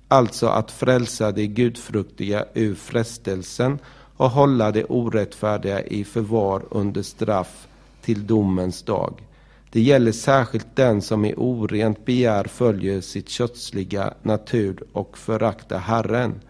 alltså 0.07 0.47
att 0.47 0.71
frälsa 0.71 1.31
de 1.31 1.47
gudfruktiga 1.47 2.45
ur 2.53 2.75
frestelsen 2.75 3.79
och 4.17 4.29
hålla 4.29 4.71
de 4.71 4.85
orättfärdiga 4.89 5.81
i 5.81 6.03
förvar 6.03 6.63
under 6.71 7.01
straff 7.01 7.67
till 8.01 8.27
domens 8.27 8.83
dag. 8.83 9.13
Det 9.71 9.81
gäller 9.81 10.11
särskilt 10.11 10.75
den 10.75 11.01
som 11.01 11.25
i 11.25 11.33
orent 11.37 12.05
begär 12.05 12.43
följer 12.43 13.01
sitt 13.01 13.29
kötsliga 13.29 14.13
natur 14.21 14.83
och 14.91 15.17
föraktar 15.17 15.79
Herren. 15.79 16.41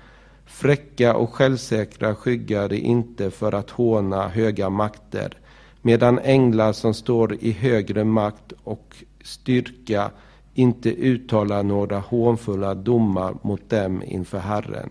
Fräcka 0.46 1.16
och 1.16 1.34
självsäkra 1.34 2.16
skyggar 2.16 2.70
de 2.70 2.78
inte 2.78 3.32
för 3.32 3.52
att 3.52 3.70
håna 3.70 4.28
höga 4.28 4.70
makter, 4.70 5.38
medan 5.82 6.20
änglar 6.20 6.74
som 6.74 6.94
står 6.94 7.36
i 7.40 7.52
högre 7.52 8.04
makt 8.04 8.54
och 8.64 8.96
styrka 9.24 10.12
inte 10.54 10.90
uttalar 10.90 11.64
några 11.64 12.00
hånfulla 12.00 12.76
domar 12.76 13.36
mot 13.42 13.70
dem 13.70 14.04
inför 14.04 14.40
Herren. 14.40 14.90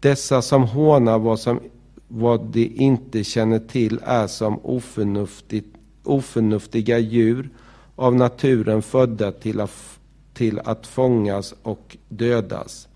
Dessa 0.00 0.42
som 0.42 0.62
hånar 0.62 1.18
vad, 1.18 1.40
som, 1.40 1.60
vad 2.08 2.46
de 2.46 2.66
inte 2.66 3.24
känner 3.24 3.58
till 3.58 4.00
är 4.04 4.26
som 4.26 4.58
oförnuftigt 4.62 5.77
oförnuftiga 6.08 6.98
djur 6.98 7.50
av 7.96 8.14
naturen 8.14 8.82
födda 8.82 9.32
till 9.32 9.60
att, 9.60 9.98
till 10.34 10.58
att 10.58 10.86
fångas 10.86 11.54
och 11.62 11.96
dödas. 12.08 12.88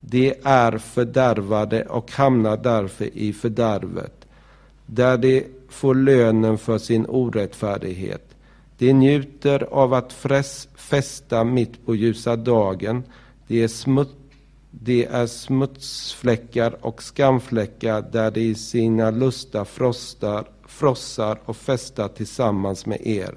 De 0.00 0.34
är 0.42 0.78
fördärvade 0.78 1.84
och 1.84 2.12
hamnar 2.12 2.56
därför 2.56 3.16
i 3.16 3.32
fördärvet, 3.32 4.26
där 4.86 5.18
de 5.18 5.46
får 5.68 5.94
lönen 5.94 6.58
för 6.58 6.78
sin 6.78 7.06
orättfärdighet. 7.06 8.26
De 8.78 8.92
njuter 8.92 9.62
av 9.70 9.94
att 9.94 10.12
fästa 10.76 11.44
mitt 11.44 11.86
på 11.86 11.94
ljusa 11.94 12.36
dagen. 12.36 13.02
De 13.46 13.62
är, 13.62 13.68
smut, 13.68 14.08
de 14.70 15.06
är 15.06 15.26
smutsfläckar 15.26 16.76
och 16.80 17.02
skamfläckar 17.02 18.04
där 18.12 18.30
de 18.30 18.40
i 18.40 18.54
sina 18.54 19.10
lusta 19.10 19.64
frostar 19.64 20.44
frossar 20.70 21.38
och 21.44 21.56
festar 21.56 22.08
tillsammans 22.08 22.86
med 22.86 23.06
er. 23.06 23.34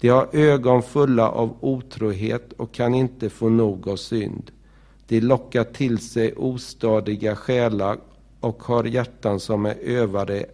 De 0.00 0.08
har 0.08 0.28
ögon 0.32 0.82
fulla 0.82 1.28
av 1.28 1.56
otrohet 1.60 2.52
och 2.52 2.72
kan 2.72 2.94
inte 2.94 3.30
få 3.30 3.48
nog 3.48 3.88
av 3.88 3.96
synd. 3.96 4.50
De 5.08 5.20
lockar 5.20 5.64
till 5.64 5.98
sig 5.98 6.32
ostadiga 6.32 7.36
själar 7.36 7.98
och 8.40 8.62
har 8.62 8.84
hjärtan 8.84 9.40
som 9.40 9.66
är 9.66 9.74
övade 9.74 10.46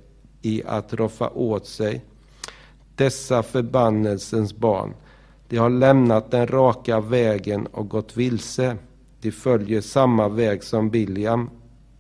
i 0.43 0.63
att 0.67 0.95
roffa 0.95 1.29
åt 1.29 1.67
sig. 1.67 2.05
Dessa 2.95 3.43
förbannelsens 3.43 4.55
barn, 4.55 4.95
de 5.49 5.57
har 5.57 5.71
lämnat 5.71 6.31
den 6.31 6.47
raka 6.47 7.01
vägen 7.01 7.67
och 7.67 7.89
gått 7.89 8.17
vilse. 8.17 8.77
De 9.21 9.33
följer 9.33 9.81
samma 9.81 10.29
väg 10.29 10.65
som 10.65 10.91
William, 10.91 11.51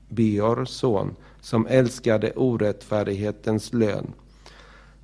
Beors 0.08 0.68
son, 0.68 1.16
som 1.40 1.66
älskade 1.66 2.32
orättfärdighetens 2.32 3.72
lön. 3.72 4.12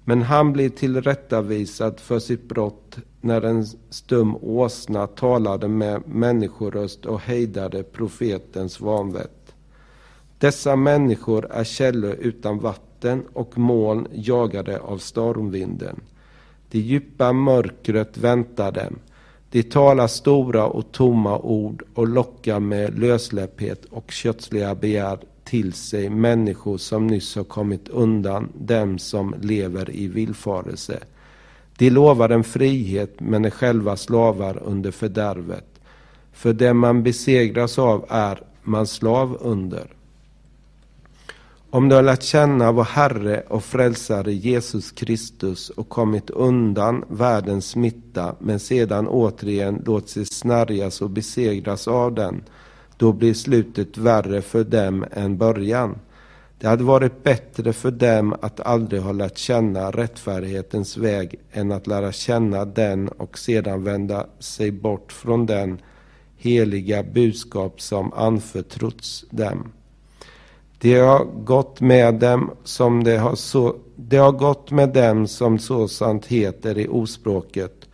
Men 0.05 0.22
han 0.22 0.53
blir 0.53 0.68
tillrättavisad 0.68 2.01
för 2.01 2.18
sitt 2.18 2.48
brott 2.48 2.98
när 3.20 3.42
en 3.42 3.66
stum 3.90 4.37
åsna 4.37 5.07
talade 5.07 5.68
med 5.68 6.09
människoröst 6.09 7.07
och 7.07 7.20
hejdade 7.20 7.83
profetens 7.83 8.81
vanvett. 8.81 9.55
Dessa 10.38 10.77
människor 10.77 11.46
är 11.51 11.64
källor 11.64 12.12
utan 12.12 12.59
vatten 12.59 13.22
och 13.33 13.59
moln 13.59 14.09
jagade 14.12 14.79
av 14.79 14.98
stormvinden. 14.98 16.01
Det 16.68 16.79
djupa 16.79 17.33
mörkret 17.33 18.18
väntar 18.18 18.72
dem. 18.72 18.98
De 19.53 19.62
talar 19.62 20.07
stora 20.07 20.67
och 20.67 20.93
tomma 20.93 21.38
ord 21.38 21.83
och 21.95 22.09
lockar 22.09 22.61
med 22.61 22.99
lösläpphet 22.99 23.85
och 23.85 24.11
kötsliga 24.11 24.75
begär 24.75 25.19
till 25.45 25.73
sig 25.73 26.11
människor 26.11 26.79
som 26.79 27.07
nyss 27.07 27.37
har 27.37 27.45
kommit 27.45 27.88
undan 27.88 28.49
dem 28.55 28.99
som 28.99 29.35
lever 29.41 29.91
i 29.91 30.09
villfarelse. 30.09 30.99
De 31.79 31.91
lovar 31.91 32.29
en 32.29 32.45
frihet 32.45 33.21
men 33.21 33.45
är 33.45 33.51
själva 33.51 33.97
slavar 33.97 34.62
under 34.62 34.91
fördärvet. 34.91 35.81
För 36.33 36.53
det 36.53 36.75
man 36.75 37.03
besegras 37.03 37.79
av 37.79 38.07
är 38.09 38.43
man 38.62 38.87
slav 38.87 39.38
under. 39.41 39.87
Om 41.74 41.88
du 41.88 41.94
har 41.94 42.02
lärt 42.02 42.22
känna 42.22 42.72
vår 42.72 42.85
Herre 42.85 43.42
och 43.48 43.64
Frälsare 43.64 44.32
Jesus 44.32 44.92
Kristus 44.92 45.70
och 45.70 45.88
kommit 45.88 46.30
undan 46.30 47.04
världens 47.08 47.66
smitta 47.66 48.35
men 48.38 48.61
sedan 48.61 49.08
återigen 49.08 49.82
låt 49.87 50.08
sig 50.08 50.26
snärjas 50.26 51.02
och 51.02 51.11
besegras 51.11 51.88
av 51.88 52.14
den 52.14 52.42
då 52.96 53.12
blir 53.12 53.35
slutet 53.35 53.98
värre 53.98 54.42
för 54.42 54.64
dem 54.64 55.04
än 55.11 55.38
början. 55.38 55.98
Det 56.58 56.68
hade 56.68 56.85
varit 56.85 57.22
bättre 57.22 57.72
för 57.72 57.90
dem 57.90 58.35
att 58.42 58.61
aldrig 58.61 59.02
ha 59.02 59.12
lärt 59.12 59.38
känna 59.38 59.90
rättfärdighetens 59.90 60.96
väg 60.96 61.40
än 61.52 61.72
att 61.72 61.87
lära 61.87 62.12
känna 62.12 62.64
den 62.64 63.08
och 63.08 63.38
sedan 63.38 63.85
vända 63.85 64.26
sig 64.38 64.70
bort 64.70 65.12
från 65.12 65.46
den 65.46 65.80
heliga 66.37 67.02
budskap 67.02 67.80
som 67.80 68.12
anförtrotts 68.12 69.24
dem. 69.30 69.72
Det 70.83 70.99
har 70.99 71.25
gått 71.25 71.81
med 71.81 72.14
dem 72.14 72.51
som 72.64 73.05
det 73.05 73.18
har, 73.18 73.35
så, 73.35 73.77
det 73.97 74.16
har 74.16 74.33
gått 74.33 74.71
med 74.71 74.88
dem 74.88 75.27
som 75.27 75.59
så 75.59 75.88
sant 75.88 76.27
heter 76.27 76.79
i 76.79 76.88
ospråket. 76.88 77.88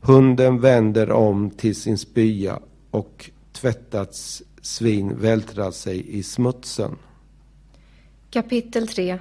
Hunden 0.00 0.60
vänder 0.60 1.10
om 1.10 1.50
till 1.50 1.76
sin 1.76 1.98
spya 1.98 2.58
och 2.90 3.30
tvättat 3.52 4.14
svin 4.62 5.20
vältrar 5.20 5.70
sig 5.70 6.18
i 6.18 6.22
smutsen. 6.22 6.96
Kapitel 8.30 8.88
3 8.88 9.18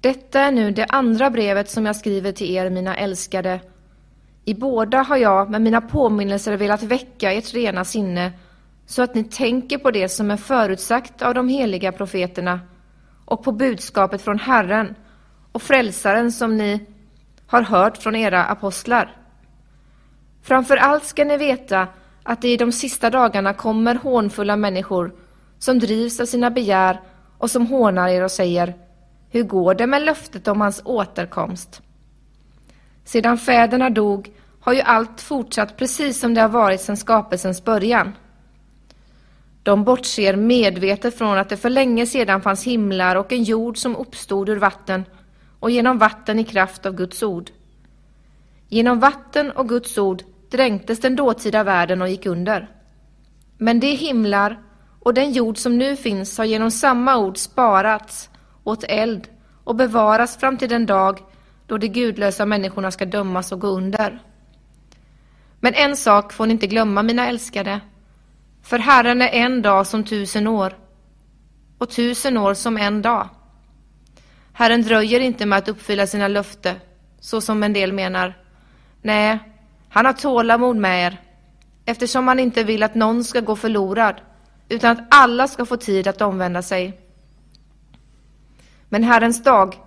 Detta 0.00 0.40
är 0.40 0.52
nu 0.52 0.70
det 0.70 0.84
andra 0.84 1.30
brevet 1.30 1.70
som 1.70 1.86
jag 1.86 1.96
skriver 1.96 2.32
till 2.32 2.50
er, 2.50 2.70
mina 2.70 2.96
älskade. 2.96 3.60
I 4.44 4.54
båda 4.54 5.02
har 5.02 5.16
jag 5.16 5.50
med 5.50 5.62
mina 5.62 5.80
påminnelser 5.80 6.56
velat 6.56 6.82
väcka 6.82 7.32
ert 7.32 7.54
rena 7.54 7.84
sinne 7.84 8.32
så 8.86 9.02
att 9.02 9.14
ni 9.14 9.24
tänker 9.24 9.78
på 9.78 9.90
det 9.90 10.08
som 10.08 10.30
är 10.30 10.36
förutsagt 10.36 11.22
av 11.22 11.34
de 11.34 11.48
heliga 11.48 11.92
profeterna 11.92 12.60
och 13.24 13.44
på 13.44 13.52
budskapet 13.52 14.22
från 14.22 14.38
Herren 14.38 14.94
och 15.52 15.62
Frälsaren 15.62 16.32
som 16.32 16.56
ni 16.56 16.86
har 17.46 17.62
hört 17.62 17.96
från 17.96 18.16
era 18.16 18.44
apostlar. 18.44 19.16
Framför 20.42 20.76
allt 20.76 21.04
ska 21.04 21.24
ni 21.24 21.36
veta 21.36 21.88
att 22.22 22.42
det 22.42 22.48
i 22.48 22.56
de 22.56 22.72
sista 22.72 23.10
dagarna 23.10 23.54
kommer 23.54 23.94
hånfulla 23.94 24.56
människor 24.56 25.14
som 25.58 25.78
drivs 25.78 26.20
av 26.20 26.24
sina 26.24 26.50
begär 26.50 27.00
och 27.38 27.50
som 27.50 27.66
hånar 27.66 28.08
er 28.08 28.24
och 28.24 28.30
säger 28.30 28.74
Hur 29.30 29.42
går 29.42 29.74
det 29.74 29.86
med 29.86 30.02
löftet 30.02 30.48
om 30.48 30.60
hans 30.60 30.82
återkomst? 30.84 31.82
Sedan 33.04 33.38
fäderna 33.38 33.90
dog 33.90 34.32
har 34.60 34.72
ju 34.72 34.80
allt 34.80 35.20
fortsatt 35.20 35.76
precis 35.76 36.20
som 36.20 36.34
det 36.34 36.40
har 36.40 36.48
varit 36.48 36.80
sedan 36.80 36.96
skapelsens 36.96 37.64
början. 37.64 38.12
De 39.64 39.84
bortser 39.84 40.36
medvetet 40.36 41.18
från 41.18 41.38
att 41.38 41.48
det 41.48 41.56
för 41.56 41.70
länge 41.70 42.06
sedan 42.06 42.42
fanns 42.42 42.64
himlar 42.64 43.16
och 43.16 43.32
en 43.32 43.42
jord 43.42 43.78
som 43.78 43.96
uppstod 43.96 44.48
ur 44.48 44.56
vatten 44.56 45.04
och 45.60 45.70
genom 45.70 45.98
vatten 45.98 46.38
i 46.38 46.44
kraft 46.44 46.86
av 46.86 46.94
Guds 46.94 47.22
ord. 47.22 47.50
Genom 48.68 49.00
vatten 49.00 49.50
och 49.50 49.68
Guds 49.68 49.98
ord 49.98 50.22
dränktes 50.50 51.00
den 51.00 51.16
dåtida 51.16 51.64
världen 51.64 52.02
och 52.02 52.08
gick 52.08 52.26
under. 52.26 52.70
Men 53.58 53.80
de 53.80 53.96
himlar 53.96 54.58
och 55.00 55.14
den 55.14 55.32
jord 55.32 55.58
som 55.58 55.78
nu 55.78 55.96
finns 55.96 56.38
har 56.38 56.44
genom 56.44 56.70
samma 56.70 57.16
ord 57.16 57.38
sparats 57.38 58.30
åt 58.64 58.84
eld 58.84 59.28
och 59.64 59.76
bevaras 59.76 60.36
fram 60.36 60.56
till 60.56 60.68
den 60.68 60.86
dag 60.86 61.20
då 61.66 61.78
de 61.78 61.88
gudlösa 61.88 62.46
människorna 62.46 62.90
ska 62.90 63.04
dömas 63.04 63.52
och 63.52 63.60
gå 63.60 63.68
under. 63.68 64.22
Men 65.60 65.74
en 65.74 65.96
sak 65.96 66.32
får 66.32 66.46
ni 66.46 66.52
inte 66.52 66.66
glömma, 66.66 67.02
mina 67.02 67.28
älskade. 67.28 67.80
För 68.64 68.78
Herren 68.78 69.22
är 69.22 69.28
en 69.28 69.62
dag 69.62 69.86
som 69.86 70.04
tusen 70.04 70.46
år 70.46 70.76
och 71.78 71.90
tusen 71.90 72.36
år 72.36 72.54
som 72.54 72.76
en 72.76 73.02
dag. 73.02 73.28
Herren 74.52 74.82
dröjer 74.82 75.20
inte 75.20 75.46
med 75.46 75.58
att 75.58 75.68
uppfylla 75.68 76.06
sina 76.06 76.28
löfte, 76.28 76.76
så 77.20 77.40
som 77.40 77.62
en 77.62 77.72
del 77.72 77.92
menar. 77.92 78.34
Nej, 79.02 79.38
han 79.88 80.06
har 80.06 80.12
tålamod 80.12 80.76
med 80.76 81.06
er, 81.06 81.20
eftersom 81.84 82.28
han 82.28 82.38
inte 82.38 82.64
vill 82.64 82.82
att 82.82 82.94
någon 82.94 83.24
ska 83.24 83.40
gå 83.40 83.56
förlorad, 83.56 84.14
utan 84.68 84.90
att 84.92 85.06
alla 85.10 85.48
ska 85.48 85.66
få 85.66 85.76
tid 85.76 86.08
att 86.08 86.22
omvända 86.22 86.62
sig. 86.62 87.00
Men 88.88 89.04
Herrens 89.04 89.42
dag 89.42 89.78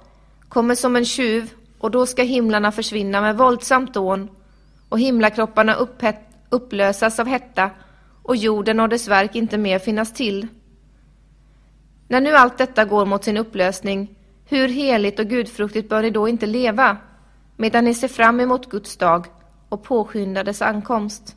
kommer 0.50 0.76
som 0.76 0.96
en 0.96 1.06
tjuv, 1.06 1.52
och 1.80 1.92
då 1.92 2.06
ska 2.06 2.24
himlarna 2.24 2.72
försvinna 2.72 3.22
med 3.22 3.38
våldsamt 3.38 3.94
dån 3.94 4.30
och 4.90 5.00
himlakropparna 5.00 5.78
upplösas 6.50 7.20
av 7.20 7.28
hetta 7.28 7.72
och 8.28 8.36
jorden 8.36 8.80
och 8.80 8.90
dess 8.90 9.08
verk 9.08 9.36
inte 9.36 9.58
mer 9.58 9.80
finnas 9.80 10.14
till. 10.14 10.48
När 12.08 12.22
nu 12.22 12.36
allt 12.36 12.58
detta 12.58 12.86
går 12.86 13.06
mot 13.06 13.24
sin 13.24 13.38
upplösning, 13.38 14.16
hur 14.46 14.68
heligt 14.68 15.20
och 15.20 15.26
gudfruktigt 15.26 15.90
bör 15.90 16.02
ni 16.02 16.10
då 16.10 16.28
inte 16.28 16.46
leva, 16.46 16.98
medan 17.56 17.84
ni 17.84 17.94
ser 17.94 18.08
fram 18.08 18.40
emot 18.40 18.70
Guds 18.70 18.98
dag 18.98 19.26
och 19.70 19.84
påskyndar 19.84 20.44
dess 20.44 20.62
ankomst? 20.62 21.36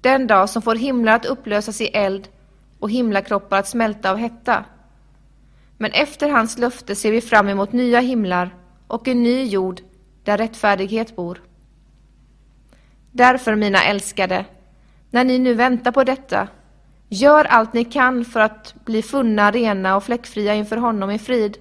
Den 0.00 0.26
dag 0.26 0.50
som 0.50 0.62
får 0.62 0.74
himlar 0.74 1.16
att 1.16 1.26
upplösas 1.26 1.80
i 1.80 1.86
eld 1.86 2.28
och 2.78 2.90
himlakroppar 2.90 3.58
att 3.58 3.68
smälta 3.68 4.10
av 4.10 4.16
hetta. 4.16 4.64
Men 5.76 5.92
efter 5.92 6.28
hans 6.28 6.58
löfte 6.58 6.94
ser 6.94 7.12
vi 7.12 7.20
fram 7.20 7.48
emot 7.48 7.72
nya 7.72 8.00
himlar 8.00 8.54
och 8.86 9.08
en 9.08 9.22
ny 9.22 9.44
jord 9.44 9.80
där 10.24 10.38
rättfärdighet 10.38 11.16
bor. 11.16 11.42
Därför, 13.12 13.54
mina 13.54 13.84
älskade, 13.84 14.44
när 15.10 15.24
ni 15.24 15.38
nu 15.38 15.54
väntar 15.54 15.92
på 15.92 16.04
detta, 16.04 16.48
gör 17.08 17.44
allt 17.44 17.72
ni 17.72 17.84
kan 17.84 18.24
för 18.24 18.40
att 18.40 18.74
bli 18.84 19.02
funna, 19.02 19.50
rena 19.50 19.96
och 19.96 20.04
fläckfria 20.04 20.54
inför 20.54 20.76
honom 20.76 21.10
i 21.10 21.18
frid 21.18 21.58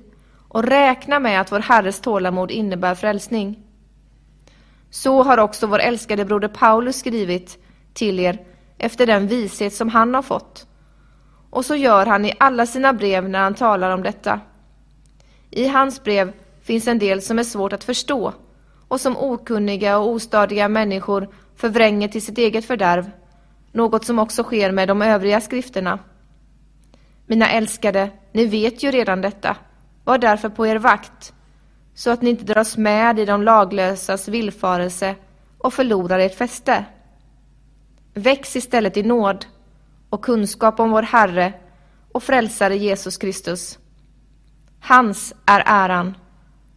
och 0.48 0.64
räkna 0.64 1.20
med 1.20 1.42
att 1.42 1.52
vår 1.52 1.60
Herres 1.60 2.02
tålamod 2.02 2.52
innebär 2.52 2.96
frälsning. 2.96 3.60
Så 4.90 5.24
har 5.24 5.38
också 5.38 5.68
vår 5.68 5.80
älskade 5.80 6.26
broder 6.26 6.48
Paulus 6.48 7.00
skrivit 7.00 7.64
till 7.94 8.20
er 8.20 8.40
efter 8.78 9.06
den 9.06 9.28
vishet 9.28 9.74
som 9.74 9.90
han 9.90 10.14
har 10.14 10.22
fått. 10.22 10.68
Och 11.50 11.66
så 11.66 11.76
gör 11.76 12.06
han 12.06 12.26
i 12.26 12.34
alla 12.40 12.66
sina 12.66 12.94
brev 12.94 13.30
när 13.30 13.40
han 13.40 13.54
talar 13.54 13.92
om 13.92 14.04
detta. 14.04 14.40
I 15.50 15.68
hans 15.68 16.04
brev 16.04 16.34
finns 16.62 16.88
en 16.88 17.00
del 17.00 17.22
som 17.22 17.40
är 17.40 17.44
svårt 17.44 17.74
att 17.74 17.84
förstå 17.84 18.34
och 18.88 19.02
som 19.02 19.18
okunniga 19.18 19.98
och 19.98 20.10
ostadiga 20.10 20.68
människor 20.68 21.28
förvränger 21.56 22.08
till 22.08 22.22
sitt 22.22 22.38
eget 22.38 22.66
fördärv, 22.66 23.12
något 23.72 24.06
som 24.06 24.20
också 24.20 24.44
sker 24.44 24.72
med 24.72 24.88
de 24.88 25.02
övriga 25.02 25.42
skrifterna. 25.42 26.00
Mina 27.26 27.50
älskade, 27.50 28.10
ni 28.32 28.46
vet 28.46 28.84
ju 28.84 28.92
redan 28.92 29.22
detta. 29.22 29.58
Var 30.04 30.18
därför 30.18 30.50
på 30.50 30.68
er 30.68 30.76
vakt, 30.76 31.34
så 31.94 32.10
att 32.10 32.22
ni 32.22 32.30
inte 32.30 32.44
dras 32.44 32.78
med 32.78 33.20
i 33.20 33.26
de 33.26 33.44
laglösas 33.44 34.28
villfarelse 34.28 35.16
och 35.58 35.74
förlorar 35.74 36.20
ert 36.20 36.36
fäste. 36.36 36.86
Väx 38.14 38.56
istället 38.56 38.98
i 38.98 39.04
nåd 39.04 39.46
och 40.10 40.24
kunskap 40.24 40.80
om 40.80 40.92
vår 40.92 41.02
Herre 41.02 41.54
och 42.12 42.24
Frälsare 42.24 42.78
Jesus 42.78 43.18
Kristus. 43.18 43.80
Hans 44.80 45.34
är 45.46 45.64
äran, 45.66 46.18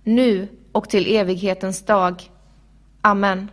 nu 0.04 0.48
och 0.72 0.88
till 0.88 1.16
evighetens 1.16 1.82
dag. 1.82 2.30
Amen. 3.00 3.50